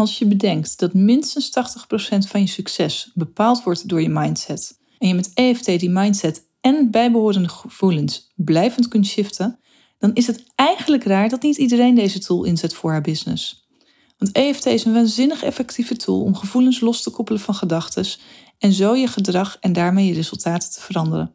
als 0.00 0.18
je 0.18 0.26
bedenkt 0.26 0.78
dat 0.78 0.94
minstens 0.94 1.50
80% 1.50 2.18
van 2.18 2.40
je 2.40 2.46
succes 2.46 3.10
bepaald 3.14 3.62
wordt 3.62 3.88
door 3.88 4.02
je 4.02 4.08
mindset 4.08 4.78
en 4.98 5.08
je 5.08 5.14
met 5.14 5.30
EFT 5.34 5.64
die 5.64 5.90
mindset 5.90 6.42
en 6.60 6.90
bijbehorende 6.90 7.48
gevoelens 7.48 8.32
blijvend 8.34 8.88
kunt 8.88 9.06
shiften, 9.06 9.58
dan 9.98 10.14
is 10.14 10.26
het 10.26 10.44
eigenlijk 10.54 11.04
raar 11.04 11.28
dat 11.28 11.42
niet 11.42 11.56
iedereen 11.56 11.94
deze 11.94 12.18
tool 12.18 12.44
inzet 12.44 12.74
voor 12.74 12.90
haar 12.90 13.00
business. 13.00 13.68
Want 14.18 14.32
EFT 14.32 14.66
is 14.66 14.84
een 14.84 14.92
waanzinnig 14.92 15.42
effectieve 15.42 15.96
tool 15.96 16.20
om 16.20 16.34
gevoelens 16.34 16.80
los 16.80 17.02
te 17.02 17.10
koppelen 17.10 17.40
van 17.40 17.54
gedachten 17.54 18.06
en 18.58 18.72
zo 18.72 18.94
je 18.94 19.06
gedrag 19.06 19.56
en 19.60 19.72
daarmee 19.72 20.06
je 20.06 20.14
resultaten 20.14 20.70
te 20.70 20.80
veranderen. 20.80 21.34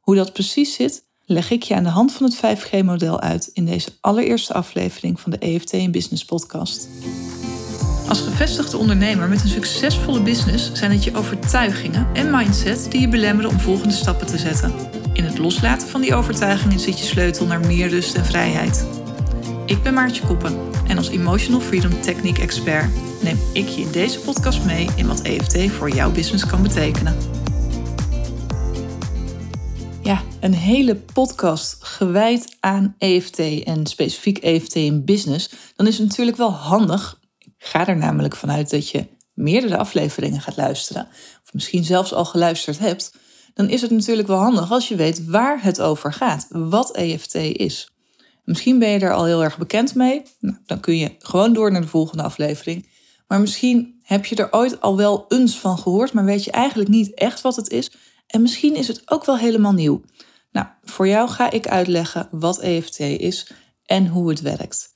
Hoe 0.00 0.14
dat 0.14 0.32
precies 0.32 0.74
zit, 0.74 1.04
leg 1.24 1.50
ik 1.50 1.62
je 1.62 1.74
aan 1.74 1.84
de 1.84 1.90
hand 1.90 2.12
van 2.12 2.26
het 2.26 2.36
5G-model 2.36 3.20
uit 3.20 3.50
in 3.52 3.64
deze 3.64 3.90
allereerste 4.00 4.54
aflevering 4.54 5.20
van 5.20 5.30
de 5.30 5.38
EFT 5.38 5.72
in 5.72 5.90
Business 5.90 6.24
podcast. 6.24 6.88
Als 8.10 8.20
gevestigde 8.20 8.76
ondernemer 8.76 9.28
met 9.28 9.42
een 9.42 9.48
succesvolle 9.48 10.22
business 10.22 10.72
zijn 10.72 10.90
het 10.90 11.04
je 11.04 11.14
overtuigingen 11.14 12.06
en 12.12 12.30
mindset 12.30 12.86
die 12.90 13.00
je 13.00 13.08
belemmeren 13.08 13.50
om 13.50 13.60
volgende 13.60 13.94
stappen 13.94 14.26
te 14.26 14.38
zetten. 14.38 14.72
In 15.12 15.24
het 15.24 15.38
loslaten 15.38 15.88
van 15.88 16.00
die 16.00 16.14
overtuigingen 16.14 16.80
zit 16.80 16.98
je 16.98 17.04
sleutel 17.04 17.46
naar 17.46 17.60
meer 17.60 17.88
rust 17.88 18.14
en 18.14 18.24
vrijheid. 18.24 18.86
Ik 19.66 19.82
ben 19.82 19.94
Maartje 19.94 20.26
Koppen 20.26 20.58
en 20.86 20.96
als 20.96 21.08
Emotional 21.08 21.60
Freedom 21.60 22.00
Technique 22.00 22.42
expert 22.42 22.90
neem 23.22 23.38
ik 23.52 23.68
je 23.68 23.80
in 23.80 23.90
deze 23.92 24.18
podcast 24.18 24.64
mee 24.64 24.88
in 24.96 25.06
wat 25.06 25.22
EFT 25.22 25.70
voor 25.70 25.90
jouw 25.90 26.10
business 26.10 26.46
kan 26.46 26.62
betekenen. 26.62 27.16
Ja, 30.02 30.22
een 30.40 30.54
hele 30.54 30.96
podcast 30.96 31.76
gewijd 31.80 32.56
aan 32.60 32.94
EFT 32.98 33.38
en 33.64 33.86
specifiek 33.86 34.38
EFT 34.38 34.74
in 34.74 35.04
business, 35.04 35.50
dan 35.76 35.86
is 35.86 35.98
het 35.98 36.08
natuurlijk 36.08 36.36
wel 36.36 36.52
handig 36.52 37.18
ga 37.62 37.86
er 37.86 37.96
namelijk 37.96 38.36
vanuit 38.36 38.70
dat 38.70 38.88
je 38.88 39.06
meerdere 39.34 39.76
afleveringen 39.76 40.40
gaat 40.40 40.56
luisteren, 40.56 41.08
of 41.44 41.52
misschien 41.52 41.84
zelfs 41.84 42.14
al 42.14 42.24
geluisterd 42.24 42.78
hebt, 42.78 43.12
dan 43.54 43.68
is 43.68 43.82
het 43.82 43.90
natuurlijk 43.90 44.28
wel 44.28 44.38
handig 44.38 44.70
als 44.70 44.88
je 44.88 44.96
weet 44.96 45.24
waar 45.24 45.62
het 45.62 45.80
over 45.80 46.12
gaat, 46.12 46.46
wat 46.50 46.96
EFT 46.96 47.34
is. 47.34 47.90
Misschien 48.44 48.78
ben 48.78 48.88
je 48.88 48.98
er 48.98 49.12
al 49.12 49.24
heel 49.24 49.42
erg 49.42 49.58
bekend 49.58 49.94
mee, 49.94 50.22
nou, 50.40 50.56
dan 50.66 50.80
kun 50.80 50.96
je 50.96 51.14
gewoon 51.18 51.52
door 51.52 51.72
naar 51.72 51.80
de 51.80 51.88
volgende 51.88 52.22
aflevering. 52.22 52.88
Maar 53.26 53.40
misschien 53.40 54.00
heb 54.02 54.24
je 54.24 54.36
er 54.36 54.52
ooit 54.52 54.80
al 54.80 54.96
wel 54.96 55.24
eens 55.28 55.58
van 55.58 55.78
gehoord, 55.78 56.12
maar 56.12 56.24
weet 56.24 56.44
je 56.44 56.50
eigenlijk 56.50 56.90
niet 56.90 57.14
echt 57.14 57.40
wat 57.40 57.56
het 57.56 57.70
is. 57.70 57.90
En 58.26 58.42
misschien 58.42 58.74
is 58.76 58.88
het 58.88 59.10
ook 59.10 59.24
wel 59.24 59.38
helemaal 59.38 59.72
nieuw. 59.72 60.02
Nou, 60.52 60.66
voor 60.82 61.08
jou 61.08 61.28
ga 61.28 61.50
ik 61.50 61.68
uitleggen 61.68 62.28
wat 62.30 62.60
EFT 62.60 62.98
is 62.98 63.52
en 63.84 64.06
hoe 64.06 64.28
het 64.28 64.40
werkt. 64.40 64.92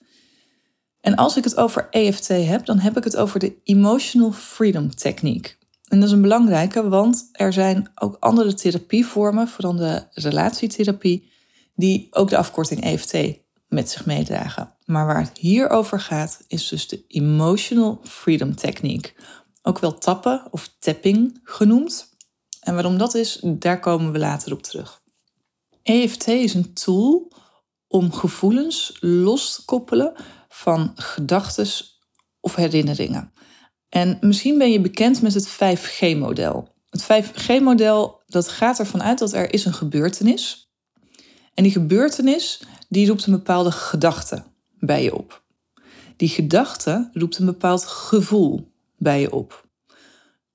En 1.05 1.14
als 1.14 1.36
ik 1.36 1.44
het 1.44 1.56
over 1.56 1.86
EFT 1.91 2.28
heb, 2.28 2.66
dan 2.66 2.78
heb 2.78 2.97
ik 2.97 3.05
het 3.05 3.16
over 3.16 3.41
de 3.41 3.56
Emotional 3.64 4.33
Freedom 4.33 4.94
Techniek. 4.94 5.58
En 5.88 5.98
dat 5.98 6.08
is 6.08 6.14
een 6.14 6.22
belangrijke, 6.22 6.88
want 6.88 7.28
er 7.33 7.52
zijn 7.52 7.91
ook 7.94 8.16
andere 8.20 8.55
therapievormen, 8.55 9.48
vooral 9.48 9.77
de 9.77 10.06
relatietherapie, 10.12 11.30
die 11.75 12.08
ook 12.10 12.28
de 12.28 12.36
afkorting 12.36 12.82
EFT 12.82 13.16
met 13.69 13.91
zich 13.91 14.06
meedragen. 14.06 14.75
Maar 14.84 15.06
waar 15.06 15.20
het 15.20 15.38
hier 15.38 15.69
over 15.69 16.00
gaat, 16.00 16.44
is 16.48 16.69
dus 16.69 16.88
de 16.88 17.05
Emotional 17.08 18.00
Freedom 18.02 18.55
Techniek. 18.55 19.14
Ook 19.62 19.78
wel 19.78 19.98
tappen 19.98 20.42
of 20.50 20.70
tapping 20.78 21.41
genoemd. 21.42 22.08
En 22.60 22.75
waarom 22.75 22.98
dat 22.98 23.14
is, 23.14 23.41
daar 23.42 23.80
komen 23.80 24.12
we 24.12 24.19
later 24.19 24.52
op 24.52 24.62
terug. 24.62 25.02
EFT 25.82 26.27
is 26.27 26.55
een 26.55 26.72
tool 26.72 27.32
om 27.88 28.12
gevoelens 28.12 28.97
los 29.00 29.55
te 29.55 29.64
koppelen 29.64 30.14
van 30.55 30.92
gedachten 30.94 31.66
of 32.41 32.55
herinneringen. 32.55 33.33
En 33.88 34.19
misschien 34.20 34.58
ben 34.58 34.70
je 34.70 34.80
bekend 34.80 35.22
met 35.22 35.34
het 35.34 35.48
5G-model. 35.48 36.69
Het 36.91 37.02
5G-model 37.02 38.22
dat 38.27 38.48
gaat 38.48 38.78
ervan 38.78 39.02
uit 39.02 39.19
dat 39.19 39.32
er 39.32 39.52
is 39.52 39.64
een 39.64 39.75
gebeurtenis. 39.75 40.70
En 41.54 41.62
die 41.62 41.72
gebeurtenis 41.72 42.62
die 42.88 43.06
roept 43.06 43.26
een 43.26 43.32
bepaalde 43.32 43.70
gedachte 43.70 44.42
bij 44.78 45.03
je 45.03 45.15
op. 45.15 45.44
Die 46.16 46.28
gedachte 46.28 47.10
roept 47.12 47.38
een 47.38 47.47
bepaald 47.47 47.84
gevoel 47.84 48.72
bij 48.97 49.21
je 49.21 49.32
op. 49.32 49.69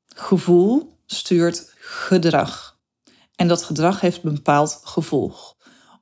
Gevoel 0.07 0.97
stuurt 1.05 1.73
gedrag. 1.79 2.79
En 3.35 3.47
dat 3.47 3.63
gedrag 3.63 4.01
heeft 4.01 4.23
een 4.23 4.33
bepaald 4.33 4.79
gevolg 4.83 5.57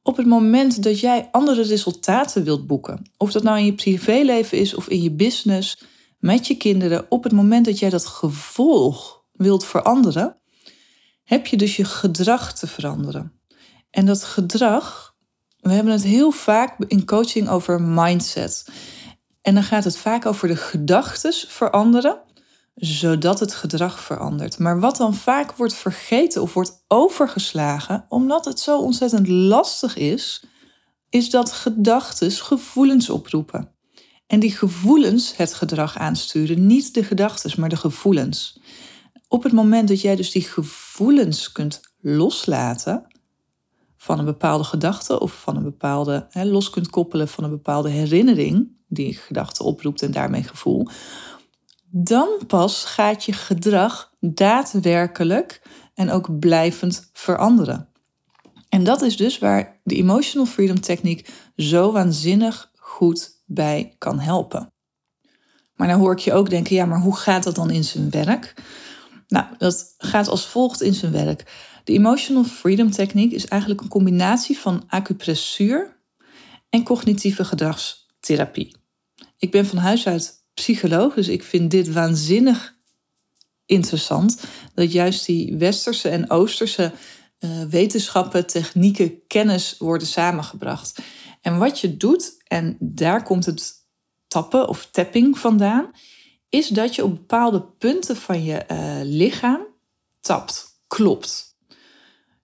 op 0.07 0.18
het 0.18 0.25
moment 0.25 0.84
dat 0.84 1.00
jij 1.00 1.28
andere 1.31 1.62
resultaten 1.62 2.44
wilt 2.44 2.68
boeken, 2.68 3.12
of 3.18 3.31
dat 3.31 3.44
nou 3.44 3.57
in 3.57 3.66
je 3.66 3.73
privéleven 3.73 4.57
is 4.57 4.75
of 4.75 4.88
in 4.88 5.01
je 5.01 5.12
business, 5.12 5.81
met 6.19 6.47
je 6.47 6.57
kinderen, 6.57 7.06
op 7.09 7.23
het 7.23 7.31
moment 7.31 7.66
dat 7.66 7.79
jij 7.79 7.90
dat 7.90 8.06
gevolg 8.06 9.23
wilt 9.31 9.66
veranderen, 9.66 10.38
heb 11.23 11.47
je 11.47 11.57
dus 11.57 11.75
je 11.75 11.85
gedrag 11.85 12.53
te 12.53 12.67
veranderen. 12.67 13.40
En 13.90 14.06
dat 14.06 14.23
gedrag, 14.23 15.16
we 15.59 15.72
hebben 15.72 15.94
het 15.94 16.03
heel 16.03 16.31
vaak 16.31 16.75
in 16.88 17.06
coaching 17.06 17.50
over 17.50 17.81
mindset. 17.81 18.67
En 19.41 19.53
dan 19.53 19.63
gaat 19.63 19.84
het 19.84 19.97
vaak 19.97 20.25
over 20.25 20.47
de 20.47 20.56
gedachten 20.56 21.34
veranderen 21.34 22.22
zodat 22.78 23.40
het 23.40 23.54
gedrag 23.54 24.00
verandert. 24.00 24.60
Maar 24.60 24.80
wat 24.80 24.98
dan 24.98 25.14
vaak 25.16 25.52
wordt 25.52 25.74
vergeten 25.74 26.42
of 26.42 26.54
wordt 26.54 26.84
overgeslagen, 26.88 28.06
omdat 28.10 28.46
het 28.46 28.60
zo 28.60 28.80
ontzettend 28.80 29.28
lastig 29.28 29.96
is, 29.96 30.44
is 31.10 31.30
dat 31.30 31.52
gedachten 31.52 32.32
gevoelens 32.32 33.10
oproepen. 33.10 33.72
En 34.28 34.40
die 34.40 34.52
gevoelens 34.52 35.38
het 35.38 35.54
gedrag 35.54 35.98
aansturen, 35.98 36.68
niet 36.68 36.94
de 36.94 37.04
gedachten, 37.04 37.60
maar 37.60 37.70
de 37.70 37.78
gevoelens. 37.78 38.60
Op 39.28 39.44
het 39.44 39.54
moment 39.54 39.88
dat 39.88 40.02
jij 40.02 40.16
dus 40.16 40.32
die 40.32 40.42
gevoelens 40.42 41.52
kunt 41.52 41.82
loslaten 42.00 43.06
van 43.98 44.20
een 44.20 44.26
bepaalde 44.26 44.64
gedachte 44.64 45.20
of 45.20 45.42
van 45.42 45.56
een 45.56 45.64
bepaalde, 45.64 46.28
los 46.32 46.70
kunt 46.70 46.90
koppelen 46.90 47.28
van 47.28 47.44
een 47.44 47.50
bepaalde 47.50 47.90
herinnering 47.90 48.76
die 48.88 49.14
gedachte 49.14 49.64
oproept 49.64 50.02
en 50.02 50.12
daarmee 50.12 50.44
gevoel, 50.44 50.88
dan 51.90 52.30
pas 52.48 52.86
gaat 52.86 53.24
je 53.24 53.34
gedrag 53.34 54.14
daadwerkelijk 54.20 55.62
en 55.94 56.12
ook 56.12 56.40
blijvend 56.40 57.09
veranderen. 57.14 57.90
En 58.70 58.84
dat 58.84 59.02
is 59.02 59.18
dus 59.18 59.40
waar 59.40 59.80
de 59.84 59.96
Emotional 59.96 60.46
Freedom 60.46 60.81
Techniek 60.81 61.30
zo 61.56 61.92
waanzinnig 61.92 62.72
goed 62.76 63.42
bij 63.46 63.96
kan 63.97 64.20
helpen. 64.20 64.72
Maar 65.76 65.88
dan 65.88 66.00
hoor 66.00 66.12
ik 66.12 66.20
je 66.20 66.34
ook 66.34 66.50
denken, 66.50 66.76
ja, 66.76 66.86
maar 66.86 67.00
hoe 67.00 67.16
gaat 67.16 67.44
dat 67.44 67.56
dan 67.56 67.70
in 67.70 67.84
zijn 67.84 68.09
werk? 68.09 68.53
Nou, 69.28 69.46
dat 69.58 69.94
gaat 69.97 70.28
als 70.28 70.47
volgt 70.47 70.81
in 70.81 70.94
zijn 70.94 71.12
werk. 71.12 71.52
De 71.84 71.94
Emotional 71.94 72.44
Freedom 72.44 72.92
Techniek 72.92 73.31
is 73.31 73.47
eigenlijk 73.47 73.81
een 73.81 73.88
combinatie 73.88 74.58
van 74.58 74.84
acupressuur 74.88 75.97
en 76.70 76.84
cognitieve 76.84 77.46
gedragstherapie. 77.46 78.76
Ik 79.38 79.52
ben 79.52 79.66
van 79.66 79.78
huis 79.78 80.08
uit 80.08 80.37
psycholoog. 80.57 81.13
Dus 81.13 81.28
ik 81.28 81.44
vind 81.44 81.72
dit 81.72 81.91
waanzinnig 81.94 82.75
interessant. 83.66 84.41
Dat 84.73 84.91
juist 84.91 85.25
die 85.25 85.56
westerse 85.57 86.09
en 86.09 86.29
oosterse 86.29 86.91
uh, 87.40 87.63
wetenschappen, 87.63 88.47
technieken, 88.47 89.28
kennis 89.28 89.75
worden 89.78 90.07
samengebracht. 90.07 91.00
En 91.41 91.57
wat 91.57 91.79
je 91.79 91.97
doet, 91.97 92.38
en 92.47 92.78
daar 92.79 93.23
komt 93.23 93.46
het 93.46 93.73
tappen 94.28 94.67
of 94.67 94.90
tapping 94.91 95.38
vandaan, 95.38 95.91
is 96.50 96.67
dat 96.67 96.96
je 96.96 97.03
op 97.03 97.16
bepaalde 97.16 97.62
punten 97.62 98.16
van 98.16 98.44
je 98.44 98.66
uh, 98.72 99.00
lichaam 99.03 99.62
tapt, 100.22 100.81
klopt. 100.88 101.56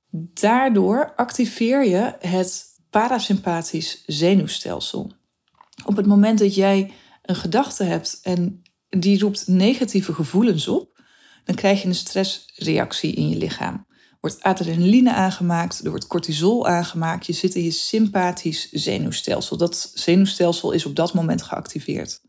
Daardoor 0.09 1.13
activeer 1.15 1.85
je 1.85 2.15
het 2.19 2.65
parasympathisch 2.89 4.03
zenuwstelsel. 4.05 5.11
Op 5.85 5.95
het 5.95 6.05
moment 6.05 6.39
dat 6.39 6.55
jij 6.55 6.91
een 7.23 7.35
gedachte 7.35 7.83
hebt 7.83 8.19
en 8.21 8.61
die 8.89 9.19
roept 9.19 9.47
negatieve 9.47 10.13
gevoelens 10.13 10.67
op, 10.67 11.01
dan 11.43 11.55
krijg 11.55 11.81
je 11.81 11.87
een 11.87 11.95
stressreactie 11.95 13.13
in 13.13 13.29
je 13.29 13.37
lichaam. 13.37 13.85
Wordt 14.19 14.43
adrenaline 14.43 15.13
aangemaakt, 15.13 15.83
er 15.83 15.89
wordt 15.89 16.07
cortisol 16.07 16.67
aangemaakt, 16.67 17.25
je 17.25 17.33
zit 17.33 17.55
in 17.55 17.63
je 17.63 17.71
sympathisch 17.71 18.71
zenuwstelsel. 18.71 19.57
Dat 19.57 19.91
zenuwstelsel 19.93 20.71
is 20.71 20.85
op 20.85 20.95
dat 20.95 21.13
moment 21.13 21.41
geactiveerd. 21.41 22.21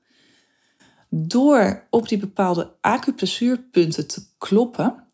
Door 1.11 1.87
op 1.91 2.09
die 2.09 2.19
bepaalde 2.19 2.77
acupressuurpunten 2.81 4.07
te 4.07 4.27
kloppen, 4.39 5.09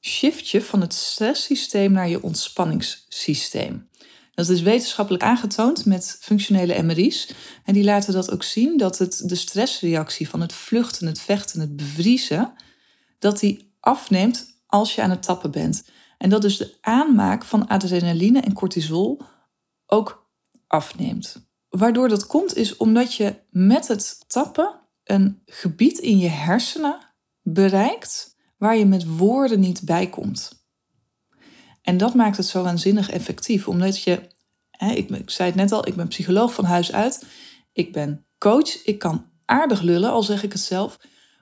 shift 0.00 0.48
je 0.48 0.62
van 0.62 0.80
het 0.80 0.94
stresssysteem 0.94 1.92
naar 1.92 2.08
je 2.08 2.22
ontspanningssysteem. 2.22 3.88
Dat 4.40 4.48
is 4.48 4.62
wetenschappelijk 4.62 5.22
aangetoond 5.22 5.84
met 5.84 6.16
functionele 6.20 6.82
MRI's. 6.82 7.34
En 7.64 7.74
die 7.74 7.84
laten 7.84 8.12
dat 8.12 8.30
ook 8.30 8.42
zien 8.42 8.76
dat 8.76 8.98
het, 8.98 9.28
de 9.28 9.34
stressreactie 9.34 10.28
van 10.28 10.40
het 10.40 10.52
vluchten, 10.52 11.06
het 11.06 11.20
vechten, 11.20 11.60
het 11.60 11.76
bevriezen, 11.76 12.52
dat 13.18 13.38
die 13.38 13.74
afneemt 13.80 14.62
als 14.66 14.94
je 14.94 15.02
aan 15.02 15.10
het 15.10 15.22
tappen 15.22 15.50
bent. 15.50 15.84
En 16.18 16.30
dat 16.30 16.42
dus 16.42 16.56
de 16.56 16.76
aanmaak 16.80 17.44
van 17.44 17.66
adrenaline 17.66 18.40
en 18.40 18.52
cortisol 18.52 19.20
ook 19.86 20.30
afneemt. 20.66 21.48
Waardoor 21.68 22.08
dat 22.08 22.26
komt 22.26 22.56
is 22.56 22.76
omdat 22.76 23.14
je 23.14 23.34
met 23.50 23.88
het 23.88 24.24
tappen 24.26 24.80
een 25.04 25.42
gebied 25.46 25.98
in 25.98 26.18
je 26.18 26.28
hersenen 26.28 26.98
bereikt 27.42 28.36
waar 28.56 28.76
je 28.76 28.86
met 28.86 29.16
woorden 29.16 29.60
niet 29.60 29.84
bij 29.84 30.08
komt. 30.08 30.60
En 31.82 31.96
dat 31.96 32.14
maakt 32.14 32.36
het 32.36 32.46
zo 32.46 32.62
waanzinnig 32.62 33.10
effectief, 33.10 33.68
omdat 33.68 34.02
je, 34.02 34.29
ik, 34.80 35.10
ik 35.10 35.30
zei 35.30 35.48
het 35.48 35.58
net 35.58 35.72
al, 35.72 35.88
ik 35.88 35.94
ben 35.94 36.08
psycholoog 36.08 36.54
van 36.54 36.64
huis 36.64 36.92
uit, 36.92 37.24
ik 37.72 37.92
ben 37.92 38.26
coach, 38.38 38.84
ik 38.84 38.98
kan 38.98 39.26
aardig 39.44 39.80
lullen, 39.80 40.10
al 40.10 40.22
zeg 40.22 40.42
ik 40.42 40.52
het 40.52 40.60
zelf. 40.60 40.98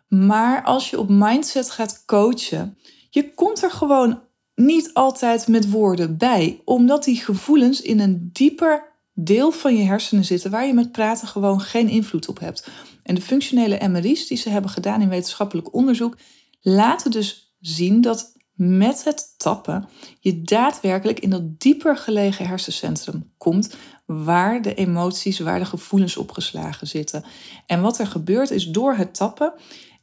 Maar 0.08 0.62
als 0.62 0.90
je 0.90 0.98
op 0.98 1.08
mindset 1.08 1.70
gaat 1.70 2.04
coachen, 2.06 2.78
je 3.10 3.34
komt 3.34 3.62
er 3.62 3.70
gewoon 3.70 4.20
niet 4.54 4.90
altijd 4.94 5.48
met 5.48 5.70
woorden 5.70 6.16
bij, 6.16 6.60
omdat 6.64 7.04
die 7.04 7.16
gevoelens 7.16 7.82
in 7.82 8.00
een 8.00 8.30
dieper 8.32 8.96
deel 9.14 9.50
van 9.50 9.76
je 9.76 9.82
hersenen 9.82 10.24
zitten 10.24 10.50
waar 10.50 10.66
je 10.66 10.74
met 10.74 10.92
praten 10.92 11.28
gewoon 11.28 11.60
geen 11.60 11.88
invloed 11.88 12.28
op 12.28 12.40
hebt. 12.40 12.68
En 13.02 13.14
de 13.14 13.20
functionele 13.20 13.88
MRI's 13.88 14.26
die 14.26 14.36
ze 14.36 14.48
hebben 14.48 14.70
gedaan 14.70 15.00
in 15.00 15.08
wetenschappelijk 15.08 15.74
onderzoek 15.74 16.16
laten 16.60 17.10
dus 17.10 17.56
zien 17.60 18.00
dat 18.00 18.32
met 18.58 19.04
het 19.04 19.34
tappen 19.36 19.88
je 20.20 20.42
daadwerkelijk 20.42 21.20
in 21.20 21.30
dat 21.30 21.60
dieper 21.60 21.96
gelegen 21.96 22.46
hersencentrum 22.46 23.32
komt 23.36 23.74
waar 24.06 24.62
de 24.62 24.74
emoties, 24.74 25.38
waar 25.38 25.58
de 25.58 25.64
gevoelens 25.64 26.16
opgeslagen 26.16 26.86
zitten. 26.86 27.24
En 27.66 27.80
wat 27.80 27.98
er 27.98 28.06
gebeurt 28.06 28.50
is 28.50 28.66
door 28.66 28.94
het 28.94 29.14
tappen 29.14 29.52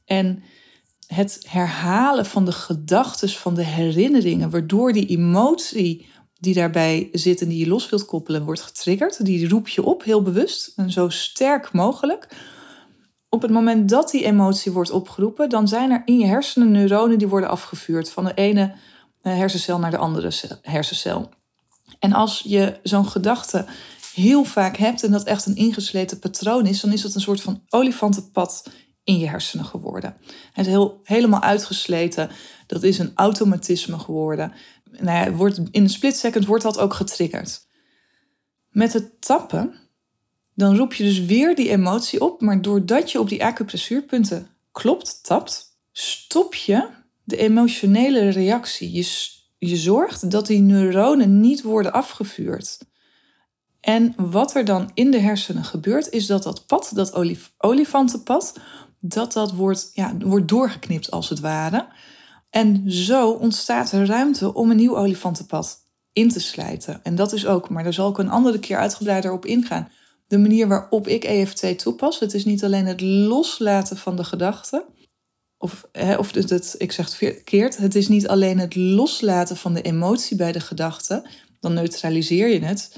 en 0.05 0.43
het 1.07 1.45
herhalen 1.47 2.25
van 2.25 2.45
de 2.45 2.51
gedachten, 2.51 3.29
van 3.29 3.55
de 3.55 3.63
herinneringen, 3.63 4.49
waardoor 4.49 4.93
die 4.93 5.07
emotie 5.07 6.05
die 6.39 6.53
daarbij 6.53 7.09
zit 7.11 7.41
en 7.41 7.49
die 7.49 7.57
je 7.57 7.67
los 7.67 7.89
wilt 7.89 8.05
koppelen, 8.05 8.43
wordt 8.43 8.61
getriggerd. 8.61 9.25
Die 9.25 9.49
roep 9.49 9.67
je 9.67 9.83
op, 9.83 10.03
heel 10.03 10.21
bewust 10.21 10.73
en 10.75 10.91
zo 10.91 11.09
sterk 11.09 11.71
mogelijk. 11.71 12.27
Op 13.35 13.41
het 13.41 13.51
moment 13.51 13.89
dat 13.89 14.11
die 14.11 14.23
emotie 14.23 14.71
wordt 14.71 14.91
opgeroepen, 14.91 15.49
dan 15.49 15.67
zijn 15.67 15.91
er 15.91 16.01
in 16.05 16.17
je 16.17 16.25
hersenen 16.25 16.71
neuronen 16.71 17.17
die 17.17 17.27
worden 17.27 17.49
afgevuurd 17.49 18.11
van 18.11 18.25
de 18.25 18.33
ene 18.33 18.73
eh, 19.21 19.37
hersencel 19.37 19.79
naar 19.79 19.91
de 19.91 19.97
andere 19.97 20.57
hersencel. 20.61 21.29
En 21.99 22.13
als 22.13 22.41
je 22.45 22.79
zo'n 22.83 23.05
gedachte 23.05 23.65
heel 24.13 24.43
vaak 24.43 24.77
hebt 24.77 25.03
en 25.03 25.11
dat 25.11 25.23
echt 25.23 25.45
een 25.45 25.55
ingesleten 25.55 26.19
patroon 26.19 26.65
is, 26.65 26.81
dan 26.81 26.91
is 26.91 27.01
dat 27.01 27.15
een 27.15 27.21
soort 27.21 27.41
van 27.41 27.61
olifantenpad 27.69 28.69
in 29.03 29.17
je 29.17 29.29
hersenen 29.29 29.65
geworden. 29.65 30.15
Het 30.53 30.65
is 30.65 30.71
heel, 30.71 30.99
helemaal 31.03 31.41
uitgesleten. 31.41 32.29
Dat 32.67 32.83
is 32.83 32.99
een 32.99 33.11
automatisme 33.15 33.99
geworden. 33.99 34.53
Nou 34.91 35.25
ja, 35.25 35.31
wordt, 35.31 35.57
in 35.57 35.83
een 35.83 35.89
split 35.89 36.17
second 36.17 36.45
wordt 36.45 36.63
dat 36.63 36.77
ook 36.77 36.93
getriggerd. 36.93 37.67
Met 38.69 38.93
het 38.93 39.21
tappen, 39.21 39.84
dan 40.55 40.77
roep 40.77 40.93
je 40.93 41.03
dus 41.03 41.25
weer 41.25 41.55
die 41.55 41.69
emotie 41.69 42.21
op, 42.21 42.41
maar 42.41 42.61
doordat 42.61 43.11
je 43.11 43.19
op 43.19 43.29
die 43.29 43.45
acupressuurpunten 43.45 44.47
klopt, 44.71 45.23
tapt, 45.23 45.77
stop 45.91 46.55
je 46.55 46.87
de 47.23 47.37
emotionele 47.37 48.29
reactie. 48.29 48.91
Je, 48.91 49.29
je 49.57 49.75
zorgt 49.75 50.31
dat 50.31 50.47
die 50.47 50.59
neuronen 50.59 51.39
niet 51.39 51.61
worden 51.61 51.93
afgevuurd. 51.93 52.77
En 53.79 54.13
wat 54.17 54.55
er 54.55 54.65
dan 54.65 54.91
in 54.93 55.11
de 55.11 55.19
hersenen 55.19 55.63
gebeurt, 55.63 56.09
is 56.09 56.25
dat 56.25 56.43
dat 56.43 56.65
pad, 56.65 56.91
dat 56.93 57.13
olif 57.13 57.53
olifantenpad, 57.57 58.59
dat 58.99 59.33
dat 59.33 59.51
wordt, 59.51 59.89
ja, 59.93 60.17
wordt 60.17 60.47
doorgeknipt 60.47 61.11
als 61.11 61.29
het 61.29 61.39
ware. 61.39 61.87
En 62.49 62.91
zo 62.91 63.29
ontstaat 63.29 63.91
er 63.91 64.05
ruimte 64.05 64.53
om 64.53 64.71
een 64.71 64.77
nieuw 64.77 64.97
olifantenpad 64.97 65.77
in 66.13 66.29
te 66.29 66.39
slijten. 66.39 66.99
En 67.03 67.15
dat 67.15 67.33
is 67.33 67.45
ook, 67.45 67.69
maar 67.69 67.83
daar 67.83 67.93
zal 67.93 68.09
ik 68.09 68.17
een 68.17 68.29
andere 68.29 68.59
keer 68.59 68.77
uitgebreider 68.77 69.31
op 69.31 69.45
ingaan. 69.45 69.89
De 70.27 70.37
manier 70.37 70.67
waarop 70.67 71.07
ik 71.07 71.23
EFT 71.23 71.79
toepas. 71.79 72.19
Het 72.19 72.33
is 72.33 72.45
niet 72.45 72.63
alleen 72.63 72.85
het 72.85 73.01
loslaten 73.01 73.97
van 73.97 74.15
de 74.15 74.23
gedachten. 74.23 74.83
Of, 75.57 75.87
hè, 75.91 76.15
of 76.15 76.33
het, 76.33 76.49
het, 76.49 76.75
ik 76.77 76.91
zeg 76.91 77.05
het 77.05 77.15
verkeerd. 77.15 77.77
Het 77.77 77.95
is 77.95 78.07
niet 78.07 78.27
alleen 78.27 78.59
het 78.59 78.75
loslaten 78.75 79.57
van 79.57 79.73
de 79.73 79.81
emotie 79.81 80.37
bij 80.37 80.51
de 80.51 80.59
gedachte. 80.59 81.25
Dan 81.59 81.73
neutraliseer 81.73 82.47
je 82.47 82.59
het. 82.59 82.97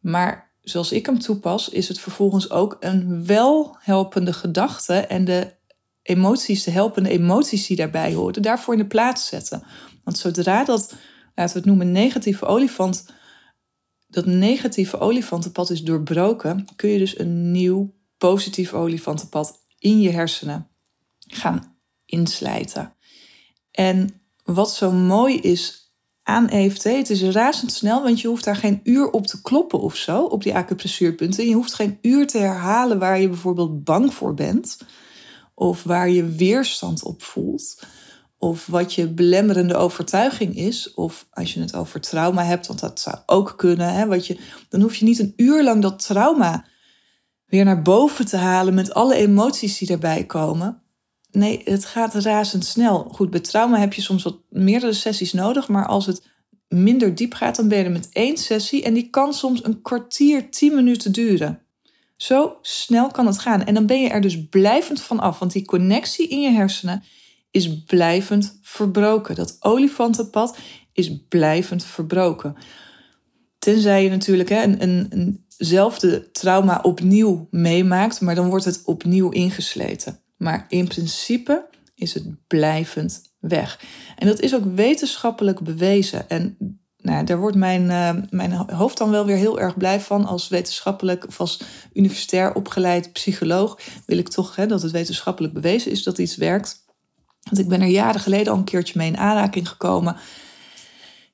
Maar 0.00 0.52
zoals 0.60 0.92
ik 0.92 1.06
hem 1.06 1.18
toepas, 1.18 1.68
is 1.68 1.88
het 1.88 2.00
vervolgens 2.00 2.50
ook 2.50 2.76
een 2.80 3.26
welhelpende 3.26 4.32
gedachte 4.32 4.94
en 4.94 5.24
de 5.24 5.54
emoties, 6.02 6.64
de 6.64 6.70
helpende 6.70 7.08
emoties 7.08 7.66
die 7.66 7.76
daarbij 7.76 8.14
horen, 8.14 8.42
daarvoor 8.42 8.74
in 8.74 8.80
de 8.80 8.86
plaats 8.86 9.26
zetten. 9.26 9.62
Want 10.04 10.18
zodra 10.18 10.64
dat, 10.64 10.94
laten 11.34 11.52
we 11.52 11.58
het 11.58 11.64
noemen, 11.64 11.92
negatieve 11.92 12.46
olifant, 12.46 13.06
dat 14.12 14.26
negatieve 14.26 14.98
olifantenpad 14.98 15.70
is 15.70 15.82
doorbroken, 15.82 16.66
kun 16.76 16.90
je 16.90 16.98
dus 16.98 17.18
een 17.18 17.50
nieuw 17.50 17.94
positief 18.18 18.72
olifantenpad 18.72 19.58
in 19.78 20.00
je 20.00 20.10
hersenen 20.10 20.68
gaan 21.18 21.76
inslijten. 22.06 22.94
En 23.70 24.22
wat 24.44 24.74
zo 24.74 24.90
mooi 24.90 25.38
is 25.38 25.82
aan 26.22 26.48
EFT. 26.48 26.84
Het 26.84 27.10
is 27.10 27.22
razendsnel, 27.22 28.02
want 28.02 28.20
je 28.20 28.28
hoeft 28.28 28.44
daar 28.44 28.56
geen 28.56 28.80
uur 28.82 29.10
op 29.10 29.26
te 29.26 29.42
kloppen 29.42 29.80
of 29.80 29.96
zo, 29.96 30.24
op 30.24 30.42
die 30.42 30.54
acupressuurpunten. 30.54 31.46
Je 31.46 31.54
hoeft 31.54 31.74
geen 31.74 31.98
uur 32.02 32.26
te 32.26 32.38
herhalen 32.38 32.98
waar 32.98 33.20
je 33.20 33.28
bijvoorbeeld 33.28 33.84
bang 33.84 34.14
voor 34.14 34.34
bent, 34.34 34.78
of 35.54 35.82
waar 35.82 36.08
je 36.08 36.24
weerstand 36.24 37.04
op 37.04 37.22
voelt, 37.22 37.82
of 38.42 38.66
wat 38.66 38.94
je 38.94 39.08
belemmerende 39.08 39.74
overtuiging 39.74 40.56
is, 40.56 40.94
of 40.94 41.26
als 41.30 41.54
je 41.54 41.60
het 41.60 41.74
over 41.74 42.00
trauma 42.00 42.44
hebt, 42.44 42.66
want 42.66 42.80
dat 42.80 43.00
zou 43.00 43.16
ook 43.26 43.54
kunnen, 43.56 43.94
hè, 43.94 44.06
wat 44.06 44.26
je, 44.26 44.38
dan 44.68 44.80
hoef 44.80 44.94
je 44.94 45.04
niet 45.04 45.18
een 45.18 45.32
uur 45.36 45.62
lang 45.62 45.82
dat 45.82 46.04
trauma 46.04 46.64
weer 47.46 47.64
naar 47.64 47.82
boven 47.82 48.26
te 48.26 48.36
halen 48.36 48.74
met 48.74 48.94
alle 48.94 49.14
emoties 49.14 49.78
die 49.78 49.88
daarbij 49.88 50.24
komen. 50.24 50.82
Nee, 51.30 51.60
het 51.64 51.84
gaat 51.84 52.14
razendsnel. 52.14 53.08
Goed, 53.12 53.30
bij 53.30 53.40
trauma 53.40 53.78
heb 53.78 53.92
je 53.92 54.02
soms 54.02 54.22
wat 54.22 54.38
meerdere 54.48 54.92
sessies 54.92 55.32
nodig, 55.32 55.68
maar 55.68 55.86
als 55.86 56.06
het 56.06 56.26
minder 56.68 57.14
diep 57.14 57.34
gaat, 57.34 57.56
dan 57.56 57.68
ben 57.68 57.82
je 57.82 57.88
met 57.88 58.08
één 58.12 58.36
sessie 58.36 58.82
en 58.82 58.94
die 58.94 59.10
kan 59.10 59.34
soms 59.34 59.64
een 59.64 59.82
kwartier, 59.82 60.50
tien 60.50 60.74
minuten 60.74 61.12
duren. 61.12 61.62
Zo 62.16 62.58
snel 62.62 63.08
kan 63.08 63.26
het 63.26 63.38
gaan. 63.38 63.64
En 63.64 63.74
dan 63.74 63.86
ben 63.86 64.00
je 64.00 64.08
er 64.08 64.20
dus 64.20 64.48
blijvend 64.48 65.00
van 65.00 65.20
af, 65.20 65.38
want 65.38 65.52
die 65.52 65.64
connectie 65.64 66.28
in 66.28 66.40
je 66.40 66.50
hersenen 66.50 67.02
is 67.52 67.84
blijvend 67.84 68.58
verbroken. 68.62 69.34
Dat 69.34 69.56
olifantenpad 69.60 70.56
is 70.92 71.18
blijvend 71.28 71.84
verbroken. 71.84 72.56
Tenzij 73.58 74.02
je 74.02 74.10
natuurlijk 74.10 74.48
hè, 74.48 74.62
een, 74.62 74.82
een, 74.82 75.44
eenzelfde 75.56 76.30
trauma 76.30 76.80
opnieuw 76.82 77.48
meemaakt, 77.50 78.20
maar 78.20 78.34
dan 78.34 78.48
wordt 78.48 78.64
het 78.64 78.82
opnieuw 78.84 79.30
ingesleten. 79.30 80.20
Maar 80.36 80.66
in 80.68 80.88
principe 80.88 81.66
is 81.94 82.14
het 82.14 82.46
blijvend 82.46 83.22
weg. 83.38 83.80
En 84.16 84.26
dat 84.26 84.40
is 84.40 84.54
ook 84.54 84.64
wetenschappelijk 84.74 85.60
bewezen. 85.60 86.28
En 86.28 86.56
nou, 86.96 87.24
daar 87.24 87.38
wordt 87.38 87.56
mijn, 87.56 87.82
uh, 87.82 88.22
mijn 88.30 88.52
hoofd 88.52 88.98
dan 88.98 89.10
wel 89.10 89.26
weer 89.26 89.36
heel 89.36 89.60
erg 89.60 89.76
blij 89.76 90.00
van. 90.00 90.26
Als 90.26 90.48
wetenschappelijk 90.48 91.26
of 91.26 91.40
als 91.40 91.60
universitair 91.92 92.54
opgeleid 92.54 93.12
psycholoog 93.12 93.78
wil 94.06 94.18
ik 94.18 94.28
toch 94.28 94.56
hè, 94.56 94.66
dat 94.66 94.82
het 94.82 94.90
wetenschappelijk 94.90 95.54
bewezen 95.54 95.90
is 95.90 96.02
dat 96.02 96.18
iets 96.18 96.36
werkt. 96.36 96.81
Want 97.42 97.58
ik 97.58 97.68
ben 97.68 97.80
er 97.80 97.86
jaren 97.86 98.20
geleden 98.20 98.52
al 98.52 98.58
een 98.58 98.64
keertje 98.64 98.98
mee 98.98 99.08
in 99.08 99.16
aanraking 99.16 99.68
gekomen. 99.68 100.16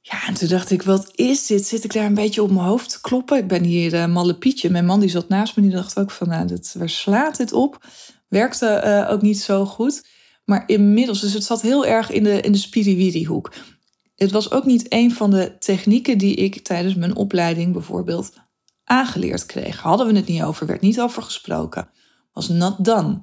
Ja, 0.02 0.26
en 0.26 0.34
toen 0.34 0.48
dacht 0.48 0.70
ik, 0.70 0.82
wat 0.82 1.10
is 1.14 1.46
dit? 1.46 1.66
Zit 1.66 1.84
ik 1.84 1.92
daar 1.92 2.04
een 2.04 2.14
beetje 2.14 2.42
op 2.42 2.50
mijn 2.50 2.66
hoofd 2.66 2.90
te 2.90 3.00
kloppen? 3.00 3.38
Ik 3.38 3.48
ben 3.48 3.64
hier 3.64 3.94
uh, 3.94 4.06
malle 4.06 4.34
Pietje. 4.34 4.70
Mijn 4.70 4.86
man 4.86 5.00
die 5.00 5.08
zat 5.08 5.28
naast 5.28 5.56
me, 5.56 5.62
die 5.62 5.70
dacht 5.70 5.98
ook 5.98 6.10
van, 6.10 6.28
nou, 6.28 6.46
dit, 6.46 6.74
waar 6.78 6.88
slaat 6.88 7.36
dit 7.36 7.52
op? 7.52 7.86
Werkte 8.28 8.82
uh, 8.84 9.12
ook 9.12 9.22
niet 9.22 9.40
zo 9.40 9.64
goed. 9.64 10.06
Maar 10.44 10.62
inmiddels, 10.66 11.20
dus 11.20 11.32
het 11.32 11.44
zat 11.44 11.62
heel 11.62 11.86
erg 11.86 12.10
in 12.10 12.22
de, 12.22 12.40
in 12.40 12.52
de 12.52 12.58
spiriwiri-hoek. 12.58 13.52
Het 14.16 14.30
was 14.30 14.50
ook 14.50 14.64
niet 14.64 14.86
een 14.88 15.12
van 15.12 15.30
de 15.30 15.56
technieken 15.58 16.18
die 16.18 16.34
ik 16.34 16.64
tijdens 16.64 16.94
mijn 16.94 17.16
opleiding 17.16 17.72
bijvoorbeeld 17.72 18.32
aangeleerd 18.84 19.46
kreeg. 19.46 19.80
Hadden 19.80 20.06
we 20.06 20.16
het 20.16 20.26
niet 20.26 20.42
over, 20.42 20.66
werd 20.66 20.80
niet 20.80 21.00
over 21.00 21.22
gesproken. 21.22 21.88
Was 22.32 22.48
not 22.48 22.84
done. 22.84 23.20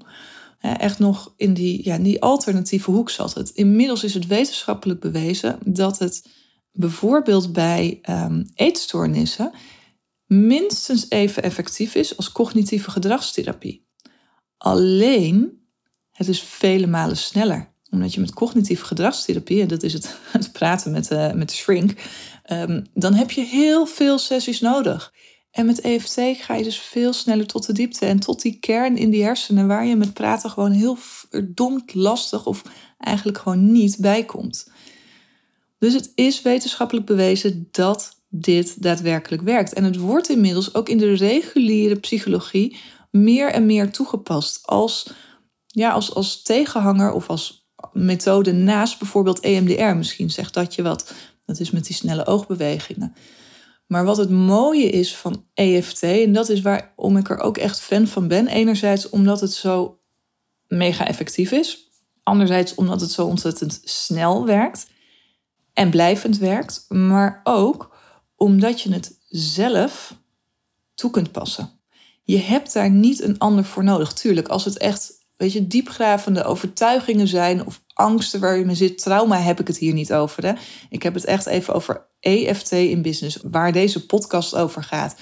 Echt 0.74 1.00
nog 1.00 1.34
in 1.38 1.54
die, 1.54 1.84
ja, 1.84 1.98
die 1.98 2.22
alternatieve 2.22 2.92
hoek 2.92 3.10
zat 3.10 3.34
het. 3.34 3.50
Inmiddels 3.50 4.04
is 4.04 4.14
het 4.14 4.28
wetenschappelijk 4.28 5.00
bewezen 5.00 5.60
dat 5.64 6.00
het 6.00 6.26
bijvoorbeeld 6.72 7.54
bij 7.54 8.00
um, 8.10 8.52
eetstoornissen 8.56 9.52
minstens 10.26 11.10
even 11.10 11.44
effectief 11.44 11.96
is 11.96 12.18
als 12.18 12.32
cognitieve 12.32 12.92
gedragstherapie. 12.92 13.88
Alleen, 14.58 15.68
het 16.12 16.28
is 16.28 16.42
vele 16.42 16.88
malen 16.88 17.18
sneller. 17.18 17.74
Omdat 17.90 18.14
je 18.14 18.20
met 18.20 18.34
cognitieve 18.34 18.86
gedragstherapie, 18.86 19.62
en 19.62 19.68
dat 19.68 19.84
is 19.84 19.94
het, 19.94 20.18
het 20.32 20.52
praten 20.52 20.92
met, 20.92 21.12
uh, 21.12 21.34
met 21.34 21.50
de 21.50 21.56
shrink, 21.56 21.94
um, 22.52 22.86
dan 22.94 23.14
heb 23.14 23.32
je 23.32 23.42
heel 23.42 23.86
veel 23.86 24.18
sessies 24.18 24.60
nodig. 24.60 25.14
En 25.56 25.66
met 25.66 25.82
EFT 25.82 26.20
ga 26.38 26.56
je 26.56 26.64
dus 26.64 26.80
veel 26.80 27.14
sneller 27.14 27.48
tot 27.48 27.66
de 27.66 27.74
diepte 27.74 28.06
en 28.06 28.20
tot 28.20 28.42
die 28.42 28.58
kern 28.60 28.98
in 28.98 29.10
die 29.10 29.24
hersenen 29.24 29.68
waar 29.68 29.86
je 29.86 29.96
met 29.96 30.14
praten 30.14 30.50
gewoon 30.50 30.72
heel 30.72 30.96
verdomd 31.00 31.94
lastig 31.94 32.46
of 32.46 32.62
eigenlijk 32.98 33.38
gewoon 33.38 33.72
niet 33.72 33.98
bij 34.00 34.26
komt. 34.26 34.72
Dus 35.78 35.94
het 35.94 36.12
is 36.16 36.42
wetenschappelijk 36.42 37.06
bewezen 37.06 37.68
dat 37.72 38.22
dit 38.30 38.82
daadwerkelijk 38.82 39.42
werkt. 39.42 39.74
En 39.74 39.84
het 39.84 39.98
wordt 39.98 40.30
inmiddels 40.30 40.74
ook 40.74 40.90
in 40.90 40.98
de 40.98 41.14
reguliere 41.14 42.00
psychologie 42.00 42.78
meer 43.12 43.52
en 43.52 43.66
meer 43.66 43.92
toegepast 43.92 44.68
als 44.68 45.12
ja, 45.68 45.92
als, 45.92 46.14
als 46.14 46.42
tegenhanger 46.42 47.12
of 47.12 47.30
als 47.30 47.70
methode 47.94 48.52
naast 48.52 49.00
bijvoorbeeld 49.00 49.40
EMDR. 49.40 49.96
Misschien 49.96 50.30
zegt 50.30 50.54
dat 50.54 50.76
je 50.76 50.84
wat. 50.84 51.14
Dat 51.46 51.60
is 51.60 51.72
met 51.72 51.86
die 51.86 51.96
snelle 51.96 52.26
oogbewegingen. 52.26 53.16
Maar 53.88 54.06
wat 54.06 54.18
het 54.18 54.30
mooie 54.30 54.90
is 54.90 55.16
van 55.16 55.46
EFT, 55.54 56.04
en 56.04 56.34
dat 56.34 56.50
is 56.50 56.62
waarom 56.62 57.18
ik 57.18 57.30
er 57.30 57.40
ook 57.40 57.58
echt 57.58 57.82
fan 57.82 58.08
van 58.08 58.28
ben. 58.28 58.48
Enerzijds 58.48 59.10
omdat 59.10 59.42
het 59.42 59.54
zo 59.54 60.00
mega 60.68 61.08
effectief 61.08 61.52
is. 61.52 61.90
Anderzijds 62.24 62.76
omdat 62.76 63.02
het 63.02 63.12
zo 63.12 63.26
ontzettend 63.26 63.82
snel 63.84 64.46
werkt 64.46 64.88
en 65.74 65.90
blijvend 65.90 66.38
werkt. 66.38 66.86
Maar 66.90 67.42
ook 67.44 67.96
omdat 68.36 68.82
je 68.82 68.94
het 68.94 69.20
zelf 69.30 70.18
toe 70.96 71.12
kunt 71.12 71.32
passen. 71.32 71.70
Je 72.24 72.38
hebt 72.38 72.74
daar 72.74 72.90
niet 72.90 73.22
een 73.22 73.38
ander 73.38 73.66
voor 73.66 73.84
nodig. 73.84 74.14
Tuurlijk, 74.14 74.48
als 74.48 74.66
het 74.66 74.78
echt 74.78 75.26
weet 75.38 75.54
je, 75.54 75.68
diepgravende 75.68 76.44
overtuigingen 76.44 77.28
zijn 77.28 77.66
of 77.66 77.82
angsten 77.94 78.40
waar 78.40 78.58
je 78.58 78.66
mee 78.66 78.76
zit. 78.76 78.98
Trauma 78.98 79.38
heb 79.38 79.60
ik 79.60 79.68
het 79.68 79.78
hier 79.78 79.94
niet 79.94 80.14
over. 80.14 80.46
Hè? 80.46 80.54
Ik 80.90 81.04
heb 81.04 81.14
het 81.14 81.26
echt 81.26 81.46
even 81.46 81.74
over 81.74 82.08
EFT 82.26 82.72
in 82.72 83.02
business, 83.02 83.40
waar 83.44 83.72
deze 83.72 84.06
podcast 84.06 84.56
over 84.56 84.84
gaat. 84.84 85.16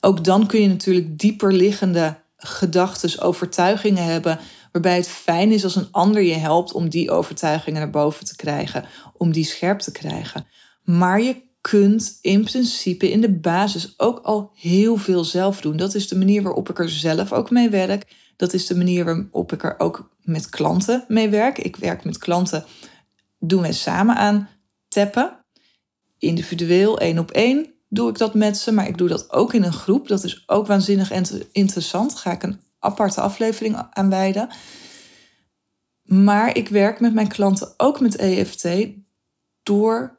Ook 0.00 0.24
dan 0.24 0.46
kun 0.46 0.60
je 0.60 0.68
natuurlijk 0.68 1.18
dieper 1.18 1.52
liggende 1.52 2.20
gedachten, 2.36 3.20
overtuigingen 3.20 4.04
hebben, 4.04 4.38
waarbij 4.72 4.96
het 4.96 5.08
fijn 5.08 5.52
is 5.52 5.64
als 5.64 5.76
een 5.76 5.88
ander 5.90 6.22
je 6.22 6.34
helpt 6.34 6.72
om 6.72 6.88
die 6.88 7.10
overtuigingen 7.10 7.80
naar 7.80 7.90
boven 7.90 8.24
te 8.24 8.36
krijgen, 8.36 8.84
om 9.16 9.32
die 9.32 9.44
scherp 9.44 9.78
te 9.78 9.92
krijgen. 9.92 10.46
Maar 10.82 11.20
je 11.20 11.42
kunt 11.60 12.18
in 12.20 12.44
principe 12.44 13.10
in 13.10 13.20
de 13.20 13.32
basis 13.32 13.94
ook 13.96 14.18
al 14.18 14.50
heel 14.54 14.96
veel 14.96 15.24
zelf 15.24 15.60
doen. 15.60 15.76
Dat 15.76 15.94
is 15.94 16.08
de 16.08 16.18
manier 16.18 16.42
waarop 16.42 16.68
ik 16.68 16.78
er 16.78 16.90
zelf 16.90 17.32
ook 17.32 17.50
mee 17.50 17.70
werk. 17.70 18.06
Dat 18.36 18.52
is 18.52 18.66
de 18.66 18.76
manier 18.76 19.04
waarop 19.04 19.52
ik 19.52 19.64
er 19.64 19.74
ook 19.78 20.10
met 20.22 20.48
klanten 20.48 21.04
mee 21.08 21.28
werk. 21.28 21.58
Ik 21.58 21.76
werk 21.76 22.04
met 22.04 22.18
klanten, 22.18 22.64
doen 23.38 23.60
wij 23.60 23.72
samen 23.72 24.16
aan 24.16 24.48
tappen. 24.88 25.41
Individueel, 26.22 26.98
één 26.98 27.18
op 27.18 27.30
één 27.30 27.74
doe 27.88 28.08
ik 28.08 28.18
dat 28.18 28.34
met 28.34 28.58
ze, 28.58 28.72
maar 28.72 28.88
ik 28.88 28.98
doe 28.98 29.08
dat 29.08 29.32
ook 29.32 29.54
in 29.54 29.62
een 29.62 29.72
groep. 29.72 30.08
Dat 30.08 30.24
is 30.24 30.42
ook 30.46 30.66
waanzinnig 30.66 31.10
interessant. 31.52 32.14
ga 32.14 32.32
ik 32.32 32.42
een 32.42 32.60
aparte 32.78 33.20
aflevering 33.20 33.86
aan 33.90 34.10
wijden. 34.10 34.48
Maar 36.02 36.56
ik 36.56 36.68
werk 36.68 37.00
met 37.00 37.14
mijn 37.14 37.28
klanten 37.28 37.74
ook 37.76 38.00
met 38.00 38.16
EFT 38.16 38.68
door 39.62 40.18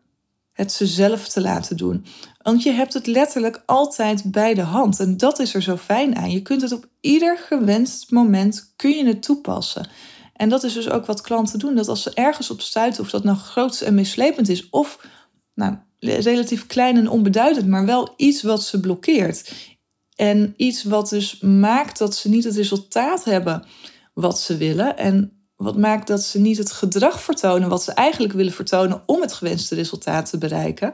het 0.52 0.72
ze 0.72 0.88
zelf 0.88 1.28
te 1.28 1.42
laten 1.42 1.78
doen. 1.78 2.06
Want 2.42 2.64
je 2.64 2.72
hebt 2.72 2.94
het 2.94 3.08
letterlijk 3.08 3.64
altijd 3.66 4.32
bij 4.32 4.54
de 4.54 4.62
hand. 4.62 5.00
En 5.00 5.18
dat 5.18 5.40
is 5.40 5.54
er 5.54 5.62
zo 5.62 5.78
fijn 5.78 6.16
aan. 6.16 6.32
Je 6.32 6.42
kunt 6.42 6.62
het 6.62 6.72
op 6.72 6.90
ieder 7.00 7.38
gewenst 7.38 8.12
moment 8.12 8.74
kun 8.76 8.92
je 8.92 9.06
het 9.06 9.24
toepassen. 9.24 9.88
En 10.34 10.50
dat 10.50 10.64
is 10.64 10.74
dus 10.74 10.90
ook 10.90 11.06
wat 11.06 11.22
klanten 11.22 11.60
doen. 11.60 11.76
Dat 11.76 11.88
als 11.88 12.04
ze 12.04 12.14
ergens 12.14 12.50
op 12.50 12.62
stuiten, 12.62 13.04
of 13.04 13.10
dat 13.10 13.24
nou 13.24 13.38
groot 13.38 13.82
en 13.82 13.94
meeslepend 13.94 14.50
is, 14.50 14.70
of 14.70 15.08
nou, 15.54 15.78
relatief 16.04 16.68
klein 16.68 16.98
en 16.98 17.10
onbeduidend, 17.10 17.68
maar 17.68 17.86
wel 17.86 18.14
iets 18.18 18.42
wat 18.42 18.64
ze 18.64 18.80
blokkeert. 18.80 19.54
En 20.16 20.54
iets 20.58 20.84
wat 20.84 21.10
dus 21.10 21.40
maakt 21.40 21.98
dat 21.98 22.16
ze 22.16 22.30
niet 22.30 22.44
het 22.44 22.56
resultaat 22.56 23.24
hebben 23.24 23.66
wat 24.14 24.40
ze 24.40 24.58
willen. 24.58 24.98
En 24.98 25.48
wat 25.56 25.78
maakt 25.78 26.08
dat 26.08 26.24
ze 26.24 26.40
niet 26.40 26.58
het 26.58 26.72
gedrag 26.72 27.22
vertonen 27.22 27.70
wat 27.70 27.84
ze 27.84 27.92
eigenlijk 27.92 28.34
willen 28.34 28.54
vertonen 28.54 29.04
om 29.06 29.22
het 29.22 29.34
gewenste 29.34 29.76
resultaat 29.76 30.30
te 30.30 30.38
bereiken. 30.38 30.94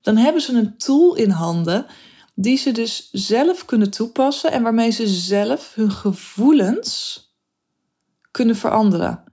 Dan 0.00 0.16
hebben 0.16 0.42
ze 0.42 0.52
een 0.52 0.78
tool 0.78 1.14
in 1.14 1.30
handen 1.30 1.86
die 2.34 2.56
ze 2.56 2.72
dus 2.72 3.08
zelf 3.12 3.64
kunnen 3.64 3.90
toepassen 3.90 4.52
en 4.52 4.62
waarmee 4.62 4.90
ze 4.90 5.06
zelf 5.06 5.74
hun 5.74 5.90
gevoelens 5.90 7.24
kunnen 8.30 8.56
veranderen. 8.56 9.24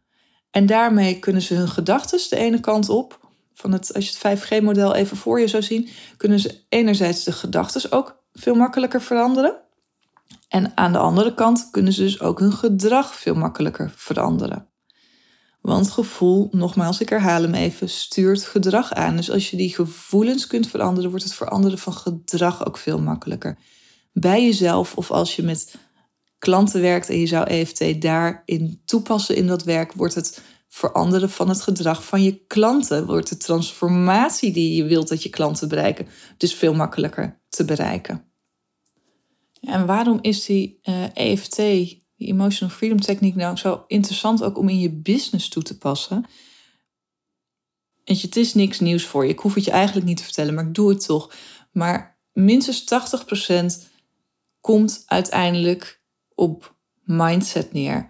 En 0.51 0.65
daarmee 0.65 1.19
kunnen 1.19 1.41
ze 1.41 1.53
hun 1.53 1.67
gedachten 1.67 2.19
de 2.29 2.35
ene 2.35 2.59
kant 2.59 2.89
op, 2.89 3.22
van 3.53 3.71
het, 3.71 3.93
als 3.93 4.09
je 4.09 4.17
het 4.21 4.39
5G-model 4.39 4.95
even 4.95 5.17
voor 5.17 5.39
je 5.39 5.47
zou 5.47 5.63
zien, 5.63 5.89
kunnen 6.17 6.39
ze 6.39 6.61
enerzijds 6.69 7.23
de 7.23 7.31
gedachten 7.31 7.91
ook 7.91 8.23
veel 8.33 8.55
makkelijker 8.55 9.01
veranderen. 9.01 9.61
En 10.47 10.71
aan 10.77 10.91
de 10.91 10.97
andere 10.97 11.33
kant 11.33 11.67
kunnen 11.71 11.93
ze 11.93 12.01
dus 12.01 12.19
ook 12.19 12.39
hun 12.39 12.53
gedrag 12.53 13.15
veel 13.15 13.35
makkelijker 13.35 13.93
veranderen. 13.95 14.67
Want 15.61 15.91
gevoel, 15.91 16.47
nogmaals, 16.51 17.01
ik 17.01 17.09
herhaal 17.09 17.41
hem 17.41 17.53
even, 17.53 17.89
stuurt 17.89 18.43
gedrag 18.43 18.93
aan. 18.93 19.15
Dus 19.15 19.31
als 19.31 19.49
je 19.49 19.57
die 19.57 19.75
gevoelens 19.75 20.47
kunt 20.47 20.67
veranderen, 20.67 21.09
wordt 21.09 21.25
het 21.25 21.33
veranderen 21.33 21.77
van 21.77 21.93
gedrag 21.93 22.65
ook 22.65 22.77
veel 22.77 22.99
makkelijker. 22.99 23.57
Bij 24.13 24.43
jezelf 24.43 24.95
of 24.95 25.11
als 25.11 25.35
je 25.35 25.43
met 25.43 25.75
klanten 26.37 26.81
werkt 26.81 27.09
en 27.09 27.19
je 27.19 27.27
zou 27.27 27.47
EFT 27.47 28.01
daarin 28.01 28.81
toepassen 28.85 29.35
in 29.35 29.47
dat 29.47 29.63
werk, 29.63 29.93
wordt 29.93 30.15
het 30.15 30.41
veranderen 30.73 31.29
van 31.29 31.49
het 31.49 31.61
gedrag 31.61 32.05
van 32.05 32.23
je 32.23 32.45
klanten. 32.47 33.05
Wordt 33.05 33.29
de 33.29 33.37
transformatie 33.37 34.53
die 34.53 34.75
je 34.75 34.83
wilt 34.83 35.07
dat 35.07 35.23
je 35.23 35.29
klanten 35.29 35.67
bereiken, 35.67 36.07
dus 36.37 36.53
veel 36.53 36.73
makkelijker 36.73 37.41
te 37.49 37.65
bereiken. 37.65 38.25
En 39.61 39.85
waarom 39.85 40.19
is 40.21 40.45
die 40.45 40.79
EFT, 41.13 41.59
eh, 41.59 41.81
e 41.81 42.01
die 42.15 42.27
Emotional 42.27 42.75
Freedom 42.75 42.99
Techniek, 42.99 43.35
nou 43.35 43.57
zo 43.57 43.83
interessant 43.87 44.43
ook 44.43 44.57
om 44.57 44.69
in 44.69 44.79
je 44.79 44.91
business 44.91 45.49
toe 45.49 45.63
te 45.63 45.77
passen? 45.77 46.25
En 48.03 48.17
het 48.21 48.35
is 48.35 48.53
niks 48.53 48.79
nieuws 48.79 49.05
voor 49.05 49.23
je. 49.25 49.31
Ik 49.31 49.39
hoef 49.39 49.53
het 49.53 49.65
je 49.65 49.71
eigenlijk 49.71 50.07
niet 50.07 50.17
te 50.17 50.23
vertellen, 50.23 50.53
maar 50.53 50.65
ik 50.67 50.73
doe 50.73 50.89
het 50.89 51.05
toch. 51.05 51.33
Maar 51.71 52.19
minstens 52.31 52.83
80% 52.83 53.89
komt 54.61 55.03
uiteindelijk 55.05 56.01
op 56.35 56.75
mindset 57.03 57.73
neer. 57.73 58.07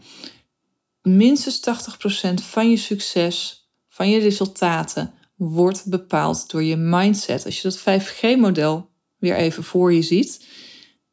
Minstens 1.03 1.59
80% 1.59 2.33
van 2.33 2.69
je 2.69 2.77
succes, 2.77 3.67
van 3.87 4.09
je 4.09 4.19
resultaten, 4.19 5.13
wordt 5.35 5.85
bepaald 5.85 6.51
door 6.51 6.63
je 6.63 6.75
mindset. 6.75 7.45
Als 7.45 7.61
je 7.61 7.69
dat 7.69 7.79
5G-model 7.79 8.89
weer 9.17 9.35
even 9.35 9.63
voor 9.63 9.93
je 9.93 10.01
ziet, 10.01 10.47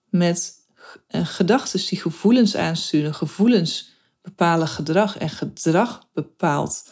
met 0.05 0.55
uh, 1.09 1.27
gedachten 1.27 1.87
die 1.89 2.01
gevoelens 2.01 2.57
aansturen. 2.57 3.15
Gevoelens 3.15 3.93
bepalen 4.23 4.69
gedrag 4.69 5.19
en 5.19 5.29
gedrag 5.29 6.09
bepaalt 6.13 6.85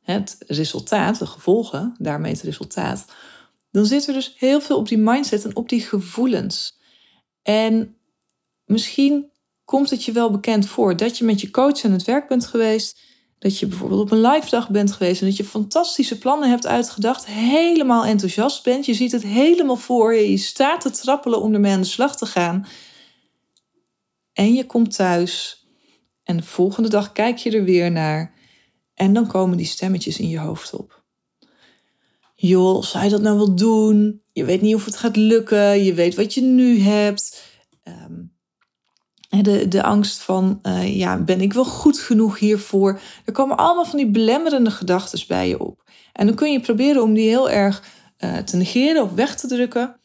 het 0.00 0.36
resultaat, 0.46 1.18
de 1.18 1.26
gevolgen, 1.26 1.94
daarmee 1.98 2.32
het 2.32 2.42
resultaat. 2.42 3.04
Dan 3.70 3.86
zit 3.86 4.06
er 4.06 4.14
dus 4.14 4.34
heel 4.36 4.60
veel 4.60 4.76
op 4.76 4.88
die 4.88 4.98
mindset 4.98 5.44
en 5.44 5.56
op 5.56 5.68
die 5.68 5.80
gevoelens. 5.80 6.78
En 7.42 7.96
misschien 8.64 9.30
komt 9.66 9.90
het 9.90 10.04
je 10.04 10.12
wel 10.12 10.30
bekend 10.30 10.66
voor 10.66 10.96
dat 10.96 11.18
je 11.18 11.24
met 11.24 11.40
je 11.40 11.50
coach 11.50 11.84
aan 11.84 11.92
het 11.92 12.04
werk 12.04 12.28
bent 12.28 12.46
geweest. 12.46 13.00
Dat 13.38 13.58
je 13.58 13.66
bijvoorbeeld 13.66 14.00
op 14.00 14.10
een 14.10 14.20
live 14.20 14.50
dag 14.50 14.70
bent 14.70 14.92
geweest 14.92 15.20
en 15.20 15.26
dat 15.26 15.36
je 15.36 15.44
fantastische 15.44 16.18
plannen 16.18 16.50
hebt 16.50 16.66
uitgedacht. 16.66 17.26
Helemaal 17.26 18.04
enthousiast 18.04 18.64
bent. 18.64 18.86
Je 18.86 18.94
ziet 18.94 19.12
het 19.12 19.22
helemaal 19.22 19.76
voor 19.76 20.14
je. 20.14 20.30
Je 20.30 20.36
staat 20.36 20.80
te 20.80 20.90
trappelen 20.90 21.40
om 21.40 21.54
ermee 21.54 21.72
aan 21.72 21.80
de 21.80 21.86
slag 21.86 22.16
te 22.16 22.26
gaan. 22.26 22.66
En 24.32 24.54
je 24.54 24.66
komt 24.66 24.94
thuis 24.94 25.64
en 26.22 26.36
de 26.36 26.42
volgende 26.42 26.88
dag 26.88 27.12
kijk 27.12 27.36
je 27.36 27.50
er 27.50 27.64
weer 27.64 27.90
naar. 27.90 28.34
En 28.94 29.12
dan 29.12 29.26
komen 29.26 29.56
die 29.56 29.66
stemmetjes 29.66 30.18
in 30.18 30.28
je 30.28 30.38
hoofd 30.38 30.74
op. 30.74 31.04
Joh, 32.34 32.82
zou 32.82 33.04
je 33.04 33.10
dat 33.10 33.22
nou 33.22 33.36
wel 33.36 33.54
doen? 33.54 34.22
Je 34.32 34.44
weet 34.44 34.60
niet 34.60 34.74
of 34.74 34.84
het 34.84 34.96
gaat 34.96 35.16
lukken. 35.16 35.84
Je 35.84 35.94
weet 35.94 36.14
wat 36.14 36.34
je 36.34 36.42
nu 36.42 36.80
hebt. 36.80 37.42
Um, 37.84 38.25
de, 39.42 39.68
de 39.68 39.82
angst 39.82 40.22
van, 40.22 40.60
uh, 40.62 40.96
ja, 40.96 41.18
ben 41.18 41.40
ik 41.40 41.52
wel 41.52 41.64
goed 41.64 41.98
genoeg 41.98 42.38
hiervoor? 42.38 43.00
Er 43.24 43.32
komen 43.32 43.56
allemaal 43.56 43.84
van 43.84 43.98
die 43.98 44.10
belemmerende 44.10 44.70
gedachten 44.70 45.24
bij 45.28 45.48
je 45.48 45.60
op. 45.60 45.90
En 46.12 46.26
dan 46.26 46.34
kun 46.34 46.52
je 46.52 46.60
proberen 46.60 47.02
om 47.02 47.14
die 47.14 47.28
heel 47.28 47.50
erg 47.50 47.82
uh, 48.18 48.36
te 48.36 48.56
negeren 48.56 49.02
of 49.02 49.12
weg 49.12 49.36
te 49.36 49.46
drukken. 49.46 49.96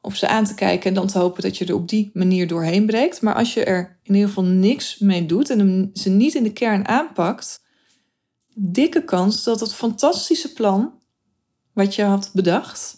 Of 0.00 0.16
ze 0.16 0.28
aan 0.28 0.44
te 0.44 0.54
kijken 0.54 0.88
en 0.88 0.94
dan 0.94 1.06
te 1.06 1.18
hopen 1.18 1.42
dat 1.42 1.56
je 1.56 1.64
er 1.64 1.74
op 1.74 1.88
die 1.88 2.10
manier 2.12 2.46
doorheen 2.46 2.86
breekt. 2.86 3.22
Maar 3.22 3.34
als 3.34 3.54
je 3.54 3.64
er 3.64 3.98
in 4.02 4.14
ieder 4.14 4.28
geval 4.28 4.44
niks 4.44 4.98
mee 4.98 5.26
doet 5.26 5.50
en 5.50 5.90
ze 5.92 6.10
niet 6.10 6.34
in 6.34 6.42
de 6.42 6.52
kern 6.52 6.88
aanpakt, 6.88 7.64
dikke 8.54 9.04
kans 9.04 9.44
dat 9.44 9.60
het 9.60 9.74
fantastische 9.74 10.52
plan 10.52 10.92
wat 11.72 11.94
je 11.94 12.02
had 12.02 12.30
bedacht, 12.32 12.96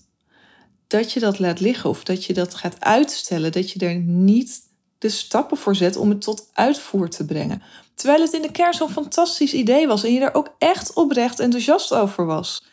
dat 0.87 1.13
je 1.13 1.21
dat 1.21 1.39
laat 1.39 1.61
liggen 1.61 1.91
of 1.91 2.05
dat 2.05 2.25
je 2.25 2.35
dat 2.35 2.55
gaat 2.55 2.81
uitstellen, 2.81 3.53
dat 3.53 3.71
je 3.71 3.79
er 3.87 3.95
niet 4.01 4.61
de 4.99 5.09
stappen 5.09 5.57
voor 5.57 5.77
zet 5.77 5.97
om 5.97 6.09
het 6.09 6.23
tot 6.23 6.49
uitvoer 6.53 7.09
te 7.09 7.25
brengen. 7.25 7.63
Terwijl 7.95 8.21
het 8.21 8.33
in 8.33 8.43
de 8.43 8.51
kern 8.51 8.75
zo'n 8.75 8.91
fantastisch 8.91 9.55
idee 9.55 9.87
was 9.87 10.05
en 10.05 10.13
je 10.13 10.21
er 10.21 10.35
ook 10.35 10.55
echt 10.59 10.93
oprecht 10.93 11.41
enthousiast 11.41 11.95
over 11.95 12.27
was. 12.27 12.65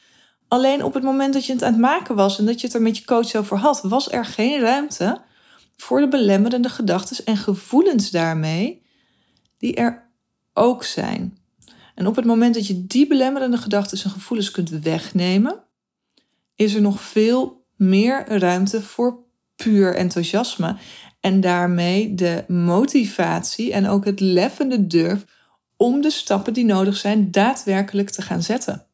Alleen 0.47 0.83
op 0.83 0.93
het 0.93 1.03
moment 1.03 1.33
dat 1.33 1.45
je 1.45 1.53
het 1.53 1.63
aan 1.63 1.71
het 1.71 1.81
maken 1.81 2.15
was 2.15 2.37
en 2.37 2.45
dat 2.45 2.59
je 2.59 2.67
het 2.67 2.75
er 2.75 2.81
met 2.81 2.97
je 2.97 3.05
coach 3.05 3.35
over 3.35 3.57
had, 3.57 3.81
was 3.81 4.11
er 4.11 4.25
geen 4.25 4.59
ruimte 4.59 5.21
voor 5.75 5.99
de 5.99 6.07
belemmerende 6.07 6.69
gedachten 6.69 7.25
en 7.25 7.37
gevoelens 7.37 8.11
daarmee, 8.11 8.85
die 9.57 9.75
er 9.75 10.09
ook 10.53 10.83
zijn. 10.83 11.37
En 11.95 12.07
op 12.07 12.15
het 12.15 12.25
moment 12.25 12.53
dat 12.53 12.67
je 12.67 12.85
die 12.85 13.07
belemmerende 13.07 13.57
gedachten 13.57 14.03
en 14.03 14.09
gevoelens 14.09 14.51
kunt 14.51 14.69
wegnemen, 14.69 15.63
is 16.55 16.73
er 16.73 16.81
nog 16.81 17.01
veel 17.01 17.65
meer 17.75 18.27
ruimte 18.27 18.81
voor 18.81 19.23
puur 19.55 19.95
enthousiasme 19.95 20.77
en 21.25 21.41
daarmee 21.41 22.15
de 22.15 22.43
motivatie 22.47 23.73
en 23.73 23.87
ook 23.87 24.05
het 24.05 24.19
lef 24.19 24.57
durf 24.79 25.25
om 25.77 26.01
de 26.01 26.09
stappen 26.09 26.53
die 26.53 26.65
nodig 26.65 26.97
zijn 26.97 27.31
daadwerkelijk 27.31 28.09
te 28.09 28.21
gaan 28.21 28.43
zetten. 28.43 28.85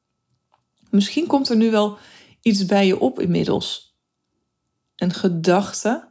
Misschien 0.89 1.27
komt 1.27 1.49
er 1.49 1.55
nu 1.55 1.71
wel 1.71 1.97
iets 2.41 2.65
bij 2.65 2.87
je 2.87 2.99
op 2.99 3.19
inmiddels. 3.19 3.97
Een 4.95 5.13
gedachte 5.13 6.07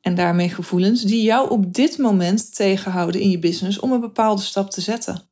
en 0.00 0.14
daarmee 0.14 0.48
gevoelens 0.48 1.02
die 1.02 1.22
jou 1.22 1.50
op 1.50 1.74
dit 1.74 1.98
moment 1.98 2.54
tegenhouden 2.54 3.20
in 3.20 3.30
je 3.30 3.38
business 3.38 3.78
om 3.78 3.92
een 3.92 4.00
bepaalde 4.00 4.42
stap 4.42 4.70
te 4.70 4.80
zetten. 4.80 5.22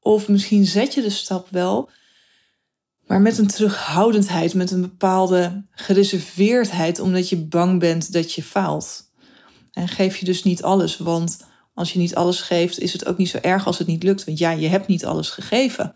Of 0.00 0.28
misschien 0.28 0.66
zet 0.66 0.94
je 0.94 1.02
de 1.02 1.10
stap 1.10 1.48
wel, 1.50 1.90
maar 3.06 3.20
met 3.20 3.38
een 3.38 3.46
terughoudendheid, 3.46 4.54
met 4.54 4.70
een 4.70 4.80
bepaalde 4.80 5.66
gereserveerdheid, 5.70 7.00
omdat 7.00 7.28
je 7.28 7.36
bang 7.36 7.80
bent 7.80 8.12
dat 8.12 8.32
je 8.32 8.42
faalt. 8.42 9.10
En 9.72 9.88
geef 9.88 10.16
je 10.16 10.24
dus 10.24 10.42
niet 10.42 10.62
alles, 10.62 10.96
want 10.96 11.38
als 11.74 11.92
je 11.92 11.98
niet 11.98 12.14
alles 12.14 12.40
geeft, 12.40 12.78
is 12.78 12.92
het 12.92 13.06
ook 13.06 13.16
niet 13.16 13.28
zo 13.28 13.38
erg 13.38 13.66
als 13.66 13.78
het 13.78 13.86
niet 13.86 14.02
lukt. 14.02 14.24
Want 14.24 14.38
ja, 14.38 14.50
je 14.50 14.68
hebt 14.68 14.86
niet 14.86 15.04
alles 15.04 15.30
gegeven. 15.30 15.94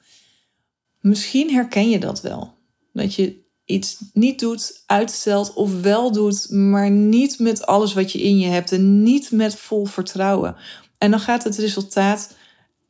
Misschien 1.00 1.50
herken 1.50 1.90
je 1.90 1.99
dat 1.99 2.21
wel. 2.21 2.54
Dat 2.92 3.14
je 3.14 3.45
iets 3.64 3.97
niet 4.12 4.38
doet, 4.38 4.83
uitstelt 4.87 5.52
of 5.52 5.80
wel 5.80 6.12
doet, 6.12 6.50
maar 6.50 6.90
niet 6.90 7.38
met 7.38 7.66
alles 7.66 7.92
wat 7.92 8.12
je 8.12 8.23
in 8.23 8.38
je 8.38 8.47
hebt 8.47 8.73
en 8.73 9.02
niet 9.02 9.30
met 9.30 9.56
vol 9.56 9.85
vertrouwen. 9.85 10.56
En 10.99 11.11
dan 11.11 11.21
gaat 11.21 11.45
het 11.45 11.56
resultaat, 11.56 12.37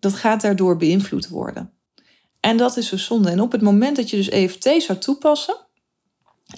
dat 0.00 0.14
gaat 0.14 0.40
daardoor 0.40 0.76
beïnvloed 0.76 1.28
worden. 1.28 1.70
En 2.40 2.56
dat 2.56 2.76
is 2.76 2.88
zo 2.88 2.96
zonde. 2.96 3.30
En 3.30 3.40
op 3.40 3.52
het 3.52 3.62
moment 3.62 3.96
dat 3.96 4.10
je 4.10 4.16
dus 4.16 4.28
EFT 4.28 4.82
zou 4.82 4.98
toepassen, 4.98 5.65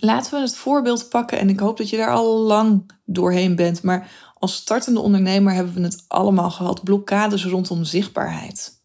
laten 0.01 0.33
we 0.33 0.41
het 0.41 0.57
voorbeeld 0.57 1.09
pakken. 1.09 1.39
En 1.39 1.49
ik 1.49 1.59
hoop 1.59 1.77
dat 1.77 1.91
je 1.91 1.97
daar 1.97 2.13
al 2.13 2.39
lang 2.39 2.91
doorheen 3.05 3.57
bent. 3.57 3.83
Maar 3.83 4.11
als 4.35 4.55
startende 4.55 5.01
ondernemer 5.01 5.53
hebben 5.53 5.75
we 5.75 5.81
het 5.81 6.05
allemaal 6.09 6.51
gehad. 6.51 6.85
Blokkades 6.85 7.45
rondom 7.45 7.85
zichtbaarheid. 7.85 8.77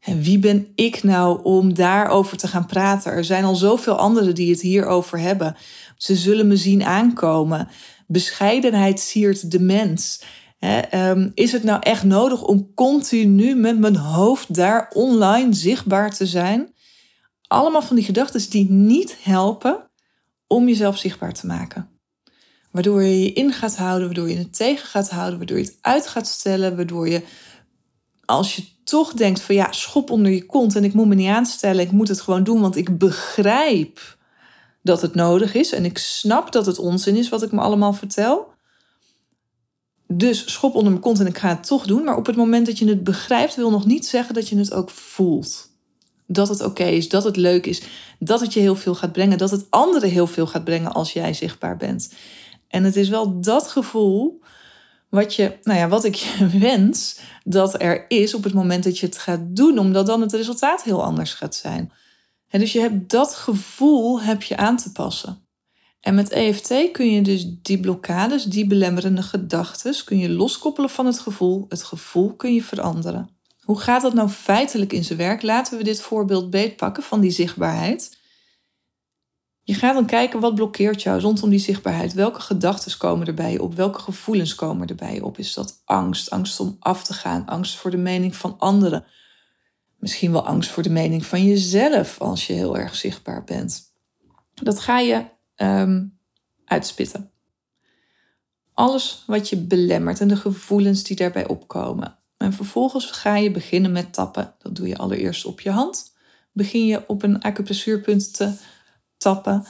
En 0.00 0.22
wie 0.22 0.38
ben 0.38 0.68
ik 0.74 1.02
nou 1.02 1.42
om 1.42 1.74
daarover 1.74 2.36
te 2.36 2.48
gaan 2.48 2.66
praten? 2.66 3.12
Er 3.12 3.24
zijn 3.24 3.44
al 3.44 3.54
zoveel 3.54 3.96
anderen 3.96 4.34
die 4.34 4.50
het 4.50 4.60
hierover 4.60 5.18
hebben. 5.18 5.56
Ze 5.96 6.16
zullen 6.16 6.46
me 6.46 6.56
zien 6.56 6.84
aankomen. 6.84 7.68
Bescheidenheid 8.06 9.00
siert 9.00 9.50
de 9.50 9.60
mens. 9.60 10.22
Ehm, 10.58 11.30
is 11.34 11.52
het 11.52 11.62
nou 11.62 11.80
echt 11.80 12.04
nodig 12.04 12.42
om 12.42 12.74
continu 12.74 13.54
met 13.54 13.78
mijn 13.78 13.96
hoofd 13.96 14.54
daar 14.54 14.90
online 14.92 15.54
zichtbaar 15.54 16.10
te 16.10 16.26
zijn? 16.26 16.74
Allemaal 17.46 17.82
van 17.82 17.96
die 17.96 18.04
gedachten 18.04 18.50
die 18.50 18.70
niet 18.70 19.16
helpen 19.22 19.90
om 20.46 20.68
jezelf 20.68 20.98
zichtbaar 20.98 21.32
te 21.32 21.46
maken. 21.46 21.88
Waardoor 22.70 23.02
je 23.02 23.22
je 23.22 23.32
in 23.32 23.52
gaat 23.52 23.76
houden, 23.76 24.06
waardoor 24.06 24.30
je 24.30 24.36
het 24.36 24.56
tegen 24.56 24.86
gaat 24.86 25.10
houden, 25.10 25.38
waardoor 25.38 25.58
je 25.58 25.64
het 25.64 25.78
uit 25.80 26.06
gaat 26.06 26.26
stellen, 26.26 26.76
waardoor 26.76 27.08
je 27.08 27.22
als 28.24 28.56
je 28.56 28.64
toch 28.84 29.12
denkt 29.12 29.40
van 29.40 29.54
ja, 29.54 29.72
schop 29.72 30.10
onder 30.10 30.32
je 30.32 30.46
kont 30.46 30.76
en 30.76 30.84
ik 30.84 30.94
moet 30.94 31.06
me 31.06 31.14
niet 31.14 31.28
aanstellen, 31.28 31.84
ik 31.84 31.92
moet 31.92 32.08
het 32.08 32.20
gewoon 32.20 32.44
doen, 32.44 32.60
want 32.60 32.76
ik 32.76 32.98
begrijp 32.98 34.16
dat 34.82 35.02
het 35.02 35.14
nodig 35.14 35.54
is 35.54 35.72
en 35.72 35.84
ik 35.84 35.98
snap 35.98 36.52
dat 36.52 36.66
het 36.66 36.78
onzin 36.78 37.16
is 37.16 37.28
wat 37.28 37.42
ik 37.42 37.52
me 37.52 37.60
allemaal 37.60 37.92
vertel. 37.92 38.52
Dus 40.06 40.52
schop 40.52 40.74
onder 40.74 40.90
mijn 40.90 41.02
kont 41.02 41.20
en 41.20 41.26
ik 41.26 41.38
ga 41.38 41.48
het 41.48 41.66
toch 41.66 41.86
doen. 41.86 42.04
Maar 42.04 42.16
op 42.16 42.26
het 42.26 42.36
moment 42.36 42.66
dat 42.66 42.78
je 42.78 42.88
het 42.88 43.04
begrijpt, 43.04 43.54
wil 43.54 43.70
nog 43.70 43.86
niet 43.86 44.06
zeggen 44.06 44.34
dat 44.34 44.48
je 44.48 44.56
het 44.56 44.72
ook 44.72 44.90
voelt. 44.90 45.73
Dat 46.26 46.48
het 46.48 46.62
oké 46.62 46.84
is, 46.84 47.08
dat 47.08 47.24
het 47.24 47.36
leuk 47.36 47.66
is, 47.66 47.82
dat 48.18 48.40
het 48.40 48.52
je 48.52 48.60
heel 48.60 48.76
veel 48.76 48.94
gaat 48.94 49.12
brengen, 49.12 49.38
dat 49.38 49.50
het 49.50 49.66
anderen 49.70 50.10
heel 50.10 50.26
veel 50.26 50.46
gaat 50.46 50.64
brengen 50.64 50.92
als 50.92 51.12
jij 51.12 51.34
zichtbaar 51.34 51.76
bent. 51.76 52.12
En 52.68 52.84
het 52.84 52.96
is 52.96 53.08
wel 53.08 53.40
dat 53.40 53.68
gevoel 53.68 54.40
wat, 55.08 55.34
je, 55.34 55.58
nou 55.62 55.78
ja, 55.78 55.88
wat 55.88 56.04
ik 56.04 56.14
je 56.14 56.48
wens 56.58 57.18
dat 57.44 57.82
er 57.82 58.04
is 58.10 58.34
op 58.34 58.44
het 58.44 58.54
moment 58.54 58.84
dat 58.84 58.98
je 58.98 59.06
het 59.06 59.18
gaat 59.18 59.40
doen, 59.42 59.78
omdat 59.78 60.06
dan 60.06 60.20
het 60.20 60.32
resultaat 60.32 60.82
heel 60.82 61.04
anders 61.04 61.34
gaat 61.34 61.54
zijn. 61.54 61.92
En 62.48 62.60
dus 62.60 62.72
je 62.72 62.80
hebt 62.80 63.10
dat 63.10 63.34
gevoel 63.34 64.20
heb 64.20 64.42
je 64.42 64.56
aan 64.56 64.76
te 64.76 64.92
passen. 64.92 65.46
En 66.00 66.14
met 66.14 66.30
EFT 66.30 66.90
kun 66.92 67.12
je 67.12 67.22
dus 67.22 67.46
die 67.62 67.80
blokkades, 67.80 68.44
die 68.44 68.66
belemmerende 68.66 69.22
gedachten, 69.22 70.04
kun 70.04 70.18
je 70.18 70.28
loskoppelen 70.30 70.90
van 70.90 71.06
het 71.06 71.18
gevoel. 71.18 71.66
Het 71.68 71.82
gevoel 71.82 72.34
kun 72.34 72.54
je 72.54 72.62
veranderen. 72.62 73.33
Hoe 73.64 73.80
gaat 73.80 74.02
dat 74.02 74.14
nou 74.14 74.28
feitelijk 74.28 74.92
in 74.92 75.04
zijn 75.04 75.18
werk? 75.18 75.42
Laten 75.42 75.78
we 75.78 75.84
dit 75.84 76.00
voorbeeld 76.00 76.50
beetpakken 76.50 77.02
van 77.02 77.20
die 77.20 77.30
zichtbaarheid. 77.30 78.18
Je 79.62 79.74
gaat 79.74 79.94
dan 79.94 80.06
kijken 80.06 80.40
wat 80.40 80.54
blokkeert 80.54 81.02
jou 81.02 81.20
rondom 81.20 81.50
die 81.50 81.58
zichtbaarheid. 81.58 82.12
Welke 82.12 82.40
gedachten 82.40 82.98
komen 82.98 83.26
er 83.26 83.34
bij 83.34 83.52
je 83.52 83.62
op? 83.62 83.74
Welke 83.74 84.00
gevoelens 84.00 84.54
komen 84.54 84.86
er 84.86 84.94
bij 84.94 85.14
je 85.14 85.24
op? 85.24 85.38
Is 85.38 85.54
dat 85.54 85.82
angst? 85.84 86.30
Angst 86.30 86.60
om 86.60 86.76
af 86.78 87.04
te 87.04 87.12
gaan? 87.12 87.46
Angst 87.46 87.76
voor 87.76 87.90
de 87.90 87.96
mening 87.96 88.36
van 88.36 88.58
anderen? 88.58 89.04
Misschien 89.98 90.32
wel 90.32 90.46
angst 90.46 90.70
voor 90.70 90.82
de 90.82 90.90
mening 90.90 91.26
van 91.26 91.44
jezelf 91.44 92.20
als 92.20 92.46
je 92.46 92.52
heel 92.52 92.78
erg 92.78 92.94
zichtbaar 92.94 93.44
bent. 93.44 93.92
Dat 94.54 94.80
ga 94.80 94.98
je 94.98 95.24
um, 95.56 96.18
uitspitten. 96.64 97.30
Alles 98.74 99.24
wat 99.26 99.48
je 99.48 99.56
belemmert 99.56 100.20
en 100.20 100.28
de 100.28 100.36
gevoelens 100.36 101.02
die 101.02 101.16
daarbij 101.16 101.46
opkomen. 101.46 102.18
En 102.44 102.52
vervolgens 102.52 103.10
ga 103.10 103.36
je 103.36 103.50
beginnen 103.50 103.92
met 103.92 104.12
tappen. 104.12 104.54
Dat 104.58 104.76
doe 104.76 104.88
je 104.88 104.96
allereerst 104.96 105.44
op 105.44 105.60
je 105.60 105.70
hand. 105.70 106.12
Begin 106.52 106.86
je 106.86 107.02
op 107.06 107.22
een 107.22 107.42
acupressuurpunt 107.42 108.36
te 108.36 108.52
tappen, 109.16 109.66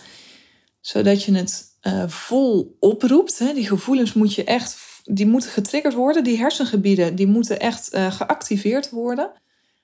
zodat 0.80 1.22
je 1.22 1.34
het 1.34 1.64
uh, 1.82 2.08
vol 2.08 2.76
oproept. 2.80 3.38
Hè. 3.38 3.52
Die 3.52 3.66
gevoelens 3.66 4.12
moet 4.12 4.34
je 4.34 4.44
echt, 4.44 4.76
die 5.04 5.26
moeten 5.26 5.50
getriggerd 5.50 5.94
worden. 5.94 6.24
Die 6.24 6.38
hersengebieden 6.38 7.14
die 7.14 7.26
moeten 7.26 7.60
echt 7.60 7.94
uh, 7.94 8.12
geactiveerd 8.12 8.90
worden. 8.90 9.30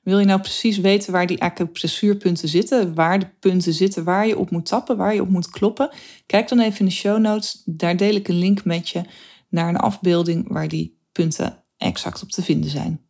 Wil 0.02 0.18
je 0.18 0.26
nou 0.26 0.40
precies 0.40 0.78
weten 0.78 1.12
waar 1.12 1.26
die 1.26 1.42
acupressuurpunten 1.42 2.48
zitten, 2.48 2.94
waar 2.94 3.18
de 3.18 3.28
punten 3.40 3.72
zitten, 3.72 4.04
waar 4.04 4.26
je 4.26 4.38
op 4.38 4.50
moet 4.50 4.66
tappen, 4.66 4.96
waar 4.96 5.14
je 5.14 5.22
op 5.22 5.28
moet 5.28 5.50
kloppen? 5.50 5.90
Kijk 6.26 6.48
dan 6.48 6.60
even 6.60 6.78
in 6.78 6.84
de 6.84 6.90
show 6.90 7.18
notes. 7.18 7.62
Daar 7.64 7.96
deel 7.96 8.14
ik 8.14 8.28
een 8.28 8.38
link 8.38 8.64
met 8.64 8.88
je 8.88 9.02
naar 9.48 9.68
een 9.68 9.76
afbeelding 9.76 10.48
waar 10.48 10.68
die 10.68 10.98
punten 11.12 11.64
exact 11.80 12.22
op 12.22 12.30
te 12.30 12.42
vinden 12.42 12.70
zijn. 12.70 13.00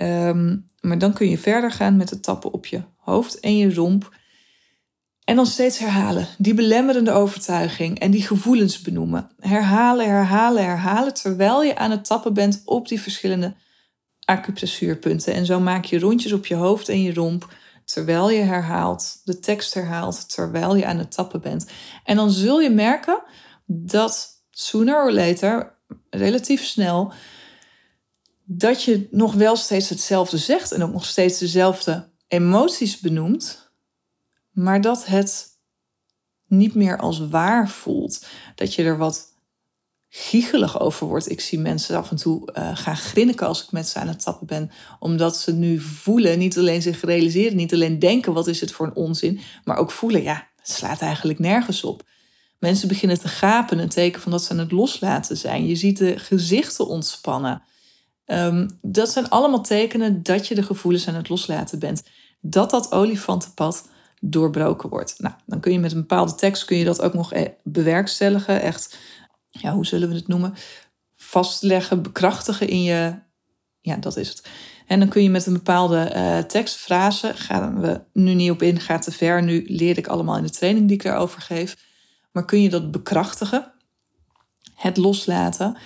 Um, 0.00 0.70
maar 0.80 0.98
dan 0.98 1.12
kun 1.12 1.28
je 1.28 1.38
verder 1.38 1.72
gaan 1.72 1.96
met 1.96 2.10
het 2.10 2.22
tappen 2.22 2.52
op 2.52 2.66
je 2.66 2.82
hoofd 2.96 3.40
en 3.40 3.56
je 3.56 3.74
romp. 3.74 4.14
En 5.24 5.36
dan 5.36 5.46
steeds 5.46 5.78
herhalen. 5.78 6.26
Die 6.38 6.54
belemmerende 6.54 7.10
overtuiging 7.10 7.98
en 7.98 8.10
die 8.10 8.22
gevoelens 8.22 8.80
benoemen. 8.80 9.30
Herhalen, 9.38 10.06
herhalen, 10.06 10.64
herhalen. 10.64 11.14
Terwijl 11.14 11.62
je 11.62 11.76
aan 11.76 11.90
het 11.90 12.04
tappen 12.04 12.34
bent 12.34 12.62
op 12.64 12.88
die 12.88 13.00
verschillende 13.00 13.54
acupressuurpunten. 14.24 15.34
En 15.34 15.46
zo 15.46 15.60
maak 15.60 15.84
je 15.84 15.98
rondjes 15.98 16.32
op 16.32 16.46
je 16.46 16.54
hoofd 16.54 16.88
en 16.88 17.02
je 17.02 17.14
romp. 17.14 17.54
Terwijl 17.84 18.30
je 18.30 18.42
herhaalt, 18.42 19.20
de 19.24 19.38
tekst 19.38 19.74
herhaalt, 19.74 20.34
terwijl 20.34 20.76
je 20.76 20.86
aan 20.86 20.98
het 20.98 21.12
tappen 21.12 21.40
bent. 21.40 21.66
En 22.04 22.16
dan 22.16 22.30
zul 22.30 22.60
je 22.60 22.70
merken 22.70 23.22
dat 23.66 24.42
sooner 24.50 25.04
or 25.04 25.12
later, 25.12 25.78
relatief 26.10 26.64
snel, 26.64 27.12
dat 28.48 28.82
je 28.82 29.08
nog 29.10 29.34
wel 29.34 29.56
steeds 29.56 29.88
hetzelfde 29.88 30.38
zegt 30.38 30.72
en 30.72 30.82
ook 30.82 30.92
nog 30.92 31.04
steeds 31.04 31.38
dezelfde 31.38 32.08
emoties 32.28 33.00
benoemt, 33.00 33.70
maar 34.50 34.80
dat 34.80 35.06
het 35.06 35.48
niet 36.46 36.74
meer 36.74 36.98
als 36.98 37.28
waar 37.28 37.68
voelt. 37.68 38.26
Dat 38.54 38.74
je 38.74 38.82
er 38.82 38.98
wat 38.98 39.34
giegelig 40.08 40.80
over 40.80 41.06
wordt. 41.06 41.30
Ik 41.30 41.40
zie 41.40 41.58
mensen 41.58 41.96
af 41.96 42.10
en 42.10 42.16
toe 42.16 42.52
uh, 42.54 42.76
gaan 42.76 42.96
grinniken 42.96 43.46
als 43.46 43.62
ik 43.62 43.72
met 43.72 43.88
ze 43.88 43.98
aan 43.98 44.08
het 44.08 44.22
tappen 44.22 44.46
ben. 44.46 44.70
Omdat 44.98 45.36
ze 45.36 45.52
nu 45.52 45.80
voelen, 45.80 46.38
niet 46.38 46.58
alleen 46.58 46.82
zich 46.82 47.00
realiseren, 47.00 47.56
niet 47.56 47.72
alleen 47.72 47.98
denken 47.98 48.32
wat 48.32 48.46
is 48.46 48.60
het 48.60 48.72
voor 48.72 48.86
een 48.86 48.94
onzin. 48.94 49.40
Maar 49.64 49.76
ook 49.76 49.90
voelen, 49.90 50.22
ja, 50.22 50.48
het 50.56 50.70
slaat 50.70 51.00
eigenlijk 51.00 51.38
nergens 51.38 51.84
op. 51.84 52.02
Mensen 52.58 52.88
beginnen 52.88 53.18
te 53.18 53.28
gapen, 53.28 53.78
een 53.78 53.88
teken 53.88 54.20
van 54.20 54.32
dat 54.32 54.42
ze 54.42 54.50
aan 54.50 54.58
het 54.58 54.72
loslaten 54.72 55.36
zijn. 55.36 55.66
Je 55.66 55.76
ziet 55.76 55.98
de 55.98 56.18
gezichten 56.18 56.86
ontspannen. 56.86 57.62
Um, 58.26 58.78
dat 58.82 59.10
zijn 59.10 59.28
allemaal 59.28 59.62
tekenen 59.62 60.22
dat 60.22 60.48
je 60.48 60.54
de 60.54 60.62
gevoelens 60.62 61.08
aan 61.08 61.14
het 61.14 61.28
loslaten 61.28 61.78
bent. 61.78 62.02
Dat 62.40 62.70
dat 62.70 62.92
olifantenpad 62.92 63.88
doorbroken 64.20 64.88
wordt. 64.88 65.14
Nou, 65.18 65.34
dan 65.46 65.60
kun 65.60 65.72
je 65.72 65.78
met 65.78 65.92
een 65.92 66.00
bepaalde 66.00 66.34
tekst 66.34 66.64
kun 66.64 66.76
je 66.76 66.84
dat 66.84 67.02
ook 67.02 67.14
nog 67.14 67.32
eh, 67.32 67.48
bewerkstelligen. 67.62 68.60
Echt 68.60 68.98
ja, 69.50 69.72
hoe 69.72 69.86
zullen 69.86 70.08
we 70.08 70.14
het 70.14 70.28
noemen? 70.28 70.54
Vastleggen, 71.14 72.02
bekrachtigen 72.02 72.68
in 72.68 72.82
je. 72.82 73.18
Ja, 73.80 73.96
dat 73.96 74.16
is 74.16 74.28
het. 74.28 74.48
En 74.86 74.98
dan 74.98 75.08
kun 75.08 75.22
je 75.22 75.30
met 75.30 75.46
een 75.46 75.52
bepaalde 75.52 76.12
uh, 76.16 76.38
tekstfrase, 76.38 77.32
gaan 77.34 77.80
we 77.80 78.00
nu 78.12 78.34
niet 78.34 78.50
op 78.50 78.62
in, 78.62 78.80
gaat 78.80 79.02
te 79.02 79.12
ver. 79.12 79.42
Nu 79.42 79.64
leer 79.68 79.98
ik 79.98 80.06
allemaal 80.06 80.36
in 80.36 80.42
de 80.42 80.50
training 80.50 80.86
die 80.86 80.96
ik 80.96 81.02
daarover 81.02 81.40
geef. 81.40 81.76
Maar 82.32 82.44
kun 82.44 82.62
je 82.62 82.68
dat 82.68 82.90
bekrachtigen, 82.90 83.72
het 84.74 84.96
loslaten. 84.96 85.76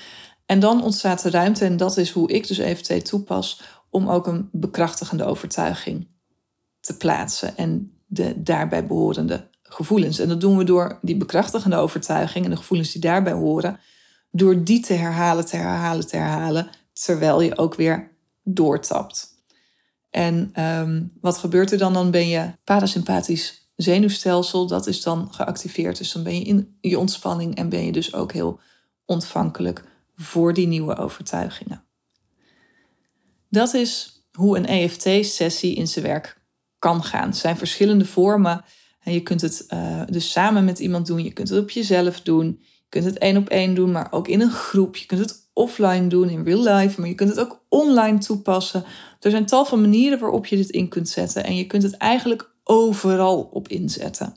En 0.50 0.60
dan 0.60 0.82
ontstaat 0.82 1.22
de 1.22 1.30
ruimte, 1.30 1.64
en 1.64 1.76
dat 1.76 1.96
is 1.96 2.10
hoe 2.10 2.32
ik 2.32 2.48
dus 2.48 2.58
EFT 2.58 3.04
toepas, 3.04 3.60
om 3.90 4.08
ook 4.08 4.26
een 4.26 4.48
bekrachtigende 4.52 5.24
overtuiging 5.24 6.08
te 6.80 6.96
plaatsen 6.96 7.56
en 7.56 7.92
de 8.06 8.42
daarbij 8.42 8.86
behorende 8.86 9.48
gevoelens. 9.62 10.18
En 10.18 10.28
dat 10.28 10.40
doen 10.40 10.56
we 10.56 10.64
door 10.64 10.98
die 11.02 11.16
bekrachtigende 11.16 11.76
overtuiging 11.76 12.44
en 12.44 12.50
de 12.50 12.56
gevoelens 12.56 12.92
die 12.92 13.00
daarbij 13.00 13.32
horen, 13.32 13.80
door 14.30 14.64
die 14.64 14.80
te 14.80 14.92
herhalen, 14.92 15.46
te 15.46 15.56
herhalen, 15.56 16.06
te 16.06 16.16
herhalen, 16.16 16.70
terwijl 16.92 17.40
je 17.40 17.58
ook 17.58 17.74
weer 17.74 18.10
doortapt. 18.42 19.28
En 20.10 20.50
ehm, 20.52 21.02
wat 21.20 21.38
gebeurt 21.38 21.72
er 21.72 21.78
dan? 21.78 21.92
Dan 21.92 22.10
ben 22.10 22.28
je 22.28 22.52
parasympathisch 22.64 23.70
zenuwstelsel, 23.76 24.66
dat 24.66 24.86
is 24.86 25.02
dan 25.02 25.28
geactiveerd. 25.30 25.98
Dus 25.98 26.12
dan 26.12 26.22
ben 26.22 26.38
je 26.38 26.44
in 26.44 26.76
je 26.80 26.98
ontspanning 26.98 27.54
en 27.54 27.68
ben 27.68 27.84
je 27.84 27.92
dus 27.92 28.14
ook 28.14 28.32
heel 28.32 28.60
ontvankelijk 29.04 29.88
voor 30.20 30.54
die 30.54 30.66
nieuwe 30.66 30.96
overtuigingen. 30.96 31.84
Dat 33.48 33.74
is 33.74 34.22
hoe 34.32 34.56
een 34.56 34.66
EFT-sessie 34.66 35.74
in 35.74 35.88
zijn 35.88 36.04
werk 36.04 36.42
kan 36.78 37.04
gaan. 37.04 37.28
Er 37.28 37.34
zijn 37.34 37.56
verschillende 37.56 38.04
vormen. 38.04 38.64
En 39.00 39.12
je 39.12 39.22
kunt 39.22 39.40
het 39.40 39.64
uh, 39.68 40.02
dus 40.06 40.30
samen 40.30 40.64
met 40.64 40.78
iemand 40.78 41.06
doen. 41.06 41.24
Je 41.24 41.32
kunt 41.32 41.48
het 41.48 41.58
op 41.58 41.70
jezelf 41.70 42.20
doen. 42.20 42.46
Je 42.60 42.86
kunt 42.88 43.04
het 43.04 43.18
één 43.18 43.36
op 43.36 43.48
één 43.48 43.74
doen, 43.74 43.90
maar 43.92 44.08
ook 44.10 44.28
in 44.28 44.40
een 44.40 44.50
groep. 44.50 44.96
Je 44.96 45.06
kunt 45.06 45.20
het 45.20 45.50
offline 45.52 46.06
doen, 46.06 46.28
in 46.28 46.44
real 46.44 46.62
life. 46.62 47.00
Maar 47.00 47.08
je 47.08 47.14
kunt 47.14 47.30
het 47.30 47.40
ook 47.40 47.64
online 47.68 48.18
toepassen. 48.18 48.84
Er 49.20 49.30
zijn 49.30 49.46
tal 49.46 49.64
van 49.64 49.80
manieren 49.80 50.18
waarop 50.18 50.46
je 50.46 50.56
dit 50.56 50.70
in 50.70 50.88
kunt 50.88 51.08
zetten. 51.08 51.44
En 51.44 51.56
je 51.56 51.66
kunt 51.66 51.82
het 51.82 51.96
eigenlijk 51.96 52.50
overal 52.64 53.40
op 53.42 53.68
inzetten. 53.68 54.34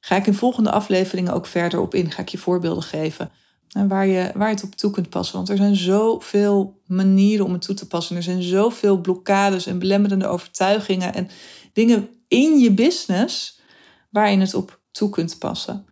Ga 0.00 0.16
ik 0.16 0.26
in 0.26 0.34
volgende 0.34 0.70
afleveringen 0.70 1.32
ook 1.32 1.46
verder 1.46 1.80
op 1.80 1.94
in. 1.94 2.10
Ga 2.10 2.22
ik 2.22 2.28
je 2.28 2.38
voorbeelden 2.38 2.82
geven 2.82 3.30
waar 3.68 4.06
je, 4.06 4.30
waar 4.34 4.48
je 4.48 4.54
het 4.54 4.64
op 4.64 4.74
toe 4.74 4.90
kunt 4.90 5.08
passen. 5.08 5.36
Want 5.36 5.48
er 5.48 5.56
zijn 5.56 5.76
zoveel 5.76 6.82
manieren 6.86 7.44
om 7.44 7.52
het 7.52 7.62
toe 7.62 7.74
te 7.74 7.86
passen. 7.86 8.16
Er 8.16 8.22
zijn 8.22 8.42
zoveel 8.42 9.00
blokkades 9.00 9.66
en 9.66 9.78
belemmerende 9.78 10.26
overtuigingen 10.26 11.14
en 11.14 11.28
dingen 11.72 12.08
in 12.28 12.58
je 12.58 12.72
business 12.72 13.60
waar 14.10 14.30
je 14.30 14.38
het 14.38 14.54
op 14.54 14.80
toe 14.90 15.10
kunt 15.10 15.38
passen. 15.38 15.84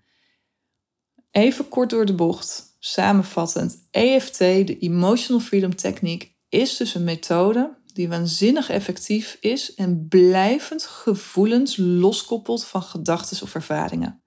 Even 1.31 1.69
kort 1.69 1.91
door 1.91 2.07
de 2.07 2.15
bocht, 2.15 2.77
samenvattend. 2.79 3.87
EFT, 3.91 4.39
de 4.39 4.79
Emotional 4.79 5.43
Freedom 5.43 5.77
Techniek, 5.77 6.37
is 6.49 6.77
dus 6.77 6.95
een 6.95 7.05
methode 7.05 7.83
die 7.95 8.09
waanzinnig 8.09 8.71
effectief 8.71 9.37
is 9.41 9.75
en 9.75 10.07
blijvend 10.09 10.87
gevoelens 10.87 11.77
loskoppelt 11.77 12.65
van 12.65 12.83
gedachten 12.83 13.43
of 13.43 13.55
ervaringen. 13.55 14.23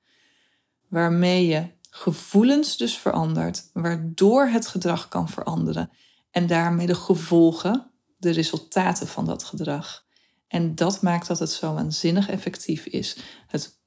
Waarmee 0.89 1.47
je 1.47 1.76
gevoelens 1.99 2.77
dus 2.77 2.97
verandert, 2.97 3.69
waardoor 3.73 4.47
het 4.47 4.67
gedrag 4.67 5.07
kan 5.07 5.29
veranderen 5.29 5.89
en 6.31 6.47
daarmee 6.47 6.88
de 6.88 6.95
gevolgen, 6.95 7.91
de 8.17 8.29
resultaten 8.29 9.07
van 9.07 9.25
dat 9.25 9.43
gedrag. 9.43 10.05
En 10.47 10.75
dat 10.75 11.01
maakt 11.01 11.27
dat 11.27 11.39
het 11.39 11.51
zo 11.51 11.73
waanzinnig 11.73 12.29
effectief 12.29 12.86
is. 12.86 13.17
Het 13.47 13.79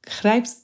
grijpt 0.00 0.56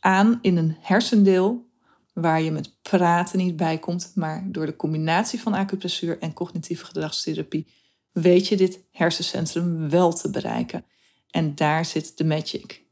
aan 0.00 0.38
in 0.42 0.56
een 0.56 0.76
hersendeel 0.80 1.70
waar 2.12 2.42
je 2.42 2.50
met 2.50 2.82
praten 2.82 3.38
niet 3.38 3.56
bij 3.56 3.78
komt, 3.78 4.12
maar 4.14 4.48
door 4.50 4.66
de 4.66 4.76
combinatie 4.76 5.40
van 5.40 5.54
acupressuur 5.54 6.18
en 6.18 6.32
cognitieve 6.32 6.84
gedragstherapie 6.84 7.72
weet 8.12 8.48
je 8.48 8.56
dit 8.56 8.84
hersencentrum 8.90 9.90
wel 9.90 10.12
te 10.12 10.30
bereiken. 10.30 10.84
En 11.30 11.54
daar 11.54 11.84
zit 11.84 12.16
de 12.16 12.24
magic. 12.24 12.84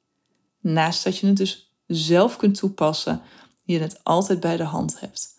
Naast 0.60 1.04
dat 1.04 1.18
je 1.18 1.26
het 1.26 1.36
dus 1.36 1.69
zelf 1.90 2.36
kunt 2.36 2.56
toepassen, 2.56 3.22
je 3.64 3.78
het 3.78 4.00
altijd 4.02 4.40
bij 4.40 4.56
de 4.56 4.64
hand 4.64 5.00
hebt. 5.00 5.36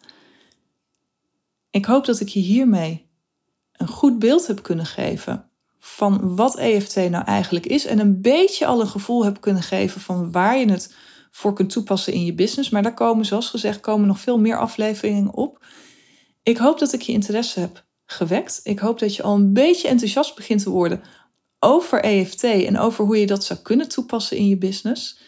Ik 1.70 1.86
hoop 1.86 2.06
dat 2.06 2.20
ik 2.20 2.28
je 2.28 2.40
hiermee 2.40 3.10
een 3.72 3.88
goed 3.88 4.20
beeld 4.20 4.48
heb 4.48 4.64
kunnen 4.64 4.86
geven 4.86 5.50
van 5.80 6.36
wat 6.36 6.58
EFT 6.58 6.96
nou 6.96 7.26
eigenlijk 7.26 7.66
is 7.66 7.86
en 7.86 8.00
een 8.00 8.22
beetje 8.22 8.66
al 8.66 8.82
een 8.82 8.88
gevoel 8.88 9.26
heb 9.26 9.42
kunnen 9.42 9.64
geven 9.64 10.02
van 10.02 10.32
waar 10.32 10.58
je 10.58 10.72
het 10.72 10.96
voor 11.32 11.54
kunt 11.54 11.70
toepassen 11.70 12.14
in 12.14 12.26
je 12.26 12.34
business. 12.34 12.70
Maar 12.70 12.84
daar 12.84 12.94
komen, 12.94 13.26
zoals 13.26 13.50
gezegd, 13.50 13.80
komen 13.80 14.08
nog 14.08 14.20
veel 14.20 14.40
meer 14.40 14.58
afleveringen 14.58 15.34
op. 15.34 15.66
Ik 16.44 16.58
hoop 16.58 16.80
dat 16.80 16.94
ik 16.94 17.02
je 17.02 17.12
interesse 17.12 17.60
heb 17.60 17.86
gewekt. 18.06 18.60
Ik 18.64 18.80
hoop 18.80 19.00
dat 19.00 19.16
je 19.16 19.24
al 19.24 19.36
een 19.36 19.54
beetje 19.54 19.88
enthousiast 19.88 20.36
begint 20.36 20.64
te 20.64 20.70
worden 20.70 21.02
over 21.60 22.04
EFT 22.04 22.44
en 22.44 22.78
over 22.78 23.06
hoe 23.06 23.20
je 23.20 23.28
dat 23.28 23.44
zou 23.44 23.60
kunnen 23.60 23.90
toepassen 23.90 24.38
in 24.38 24.48
je 24.48 24.58
business. 24.58 25.20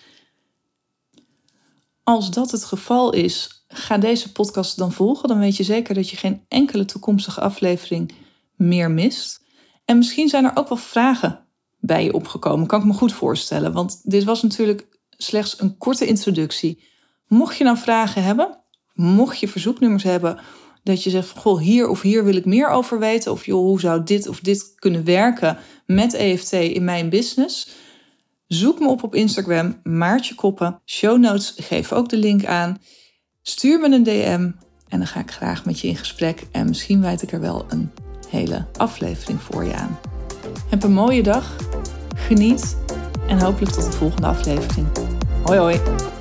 Als 2.03 2.31
dat 2.31 2.51
het 2.51 2.63
geval 2.63 3.13
is, 3.13 3.65
ga 3.67 3.97
deze 3.97 4.31
podcast 4.31 4.77
dan 4.77 4.91
volgen. 4.91 5.27
Dan 5.27 5.39
weet 5.39 5.57
je 5.57 5.63
zeker 5.63 5.93
dat 5.93 6.09
je 6.09 6.17
geen 6.17 6.45
enkele 6.47 6.85
toekomstige 6.85 7.41
aflevering 7.41 8.11
meer 8.55 8.91
mist. 8.91 9.41
En 9.85 9.97
misschien 9.97 10.29
zijn 10.29 10.45
er 10.45 10.51
ook 10.55 10.67
wel 10.69 10.77
vragen 10.77 11.45
bij 11.79 12.03
je 12.03 12.13
opgekomen. 12.13 12.67
Kan 12.67 12.79
ik 12.79 12.85
me 12.85 12.93
goed 12.93 13.13
voorstellen. 13.13 13.73
Want 13.73 14.01
dit 14.03 14.23
was 14.23 14.41
natuurlijk 14.41 14.87
slechts 15.09 15.61
een 15.61 15.77
korte 15.77 16.05
introductie. 16.05 16.83
Mocht 17.27 17.57
je 17.57 17.63
nou 17.63 17.77
vragen 17.77 18.23
hebben, 18.23 18.59
mocht 18.93 19.39
je 19.39 19.47
verzoeknummers 19.47 20.03
hebben, 20.03 20.39
dat 20.83 21.03
je 21.03 21.09
zegt: 21.09 21.29
Goh, 21.29 21.59
hier 21.59 21.89
of 21.89 22.01
hier 22.01 22.23
wil 22.23 22.35
ik 22.35 22.45
meer 22.45 22.67
over 22.67 22.99
weten. 22.99 23.31
Of 23.31 23.45
joh, 23.45 23.59
hoe 23.59 23.79
zou 23.79 24.03
dit 24.03 24.27
of 24.27 24.39
dit 24.39 24.73
kunnen 24.75 25.03
werken 25.03 25.57
met 25.85 26.13
EFT 26.13 26.51
in 26.51 26.83
mijn 26.83 27.09
business? 27.09 27.69
Zoek 28.47 28.79
me 28.79 28.88
op 28.88 29.03
op 29.03 29.15
Instagram, 29.15 29.79
Maartje 29.84 30.36
Koppen. 30.36 30.82
Show 30.86 31.19
notes 31.19 31.53
geef 31.58 31.91
ook 31.91 32.10
de 32.10 32.17
link 32.17 32.45
aan. 32.45 32.77
Stuur 33.41 33.79
me 33.79 33.95
een 33.95 34.03
DM 34.03 34.51
en 34.88 34.97
dan 34.97 35.08
ga 35.08 35.19
ik 35.19 35.32
graag 35.32 35.65
met 35.65 35.79
je 35.79 35.88
in 35.88 35.95
gesprek. 35.95 36.43
En 36.51 36.67
misschien 36.67 37.01
wijd 37.01 37.21
ik 37.21 37.32
er 37.32 37.39
wel 37.39 37.65
een 37.69 37.91
hele 38.29 38.65
aflevering 38.77 39.41
voor 39.41 39.63
je 39.63 39.73
aan. 39.73 39.99
Heb 40.69 40.84
een 40.84 40.93
mooie 40.93 41.23
dag, 41.23 41.56
geniet 42.15 42.77
en 43.27 43.39
hopelijk 43.39 43.71
tot 43.71 43.86
de 43.86 43.91
volgende 43.91 44.27
aflevering. 44.27 44.88
Hoi 45.43 45.60
hoi! 45.60 46.12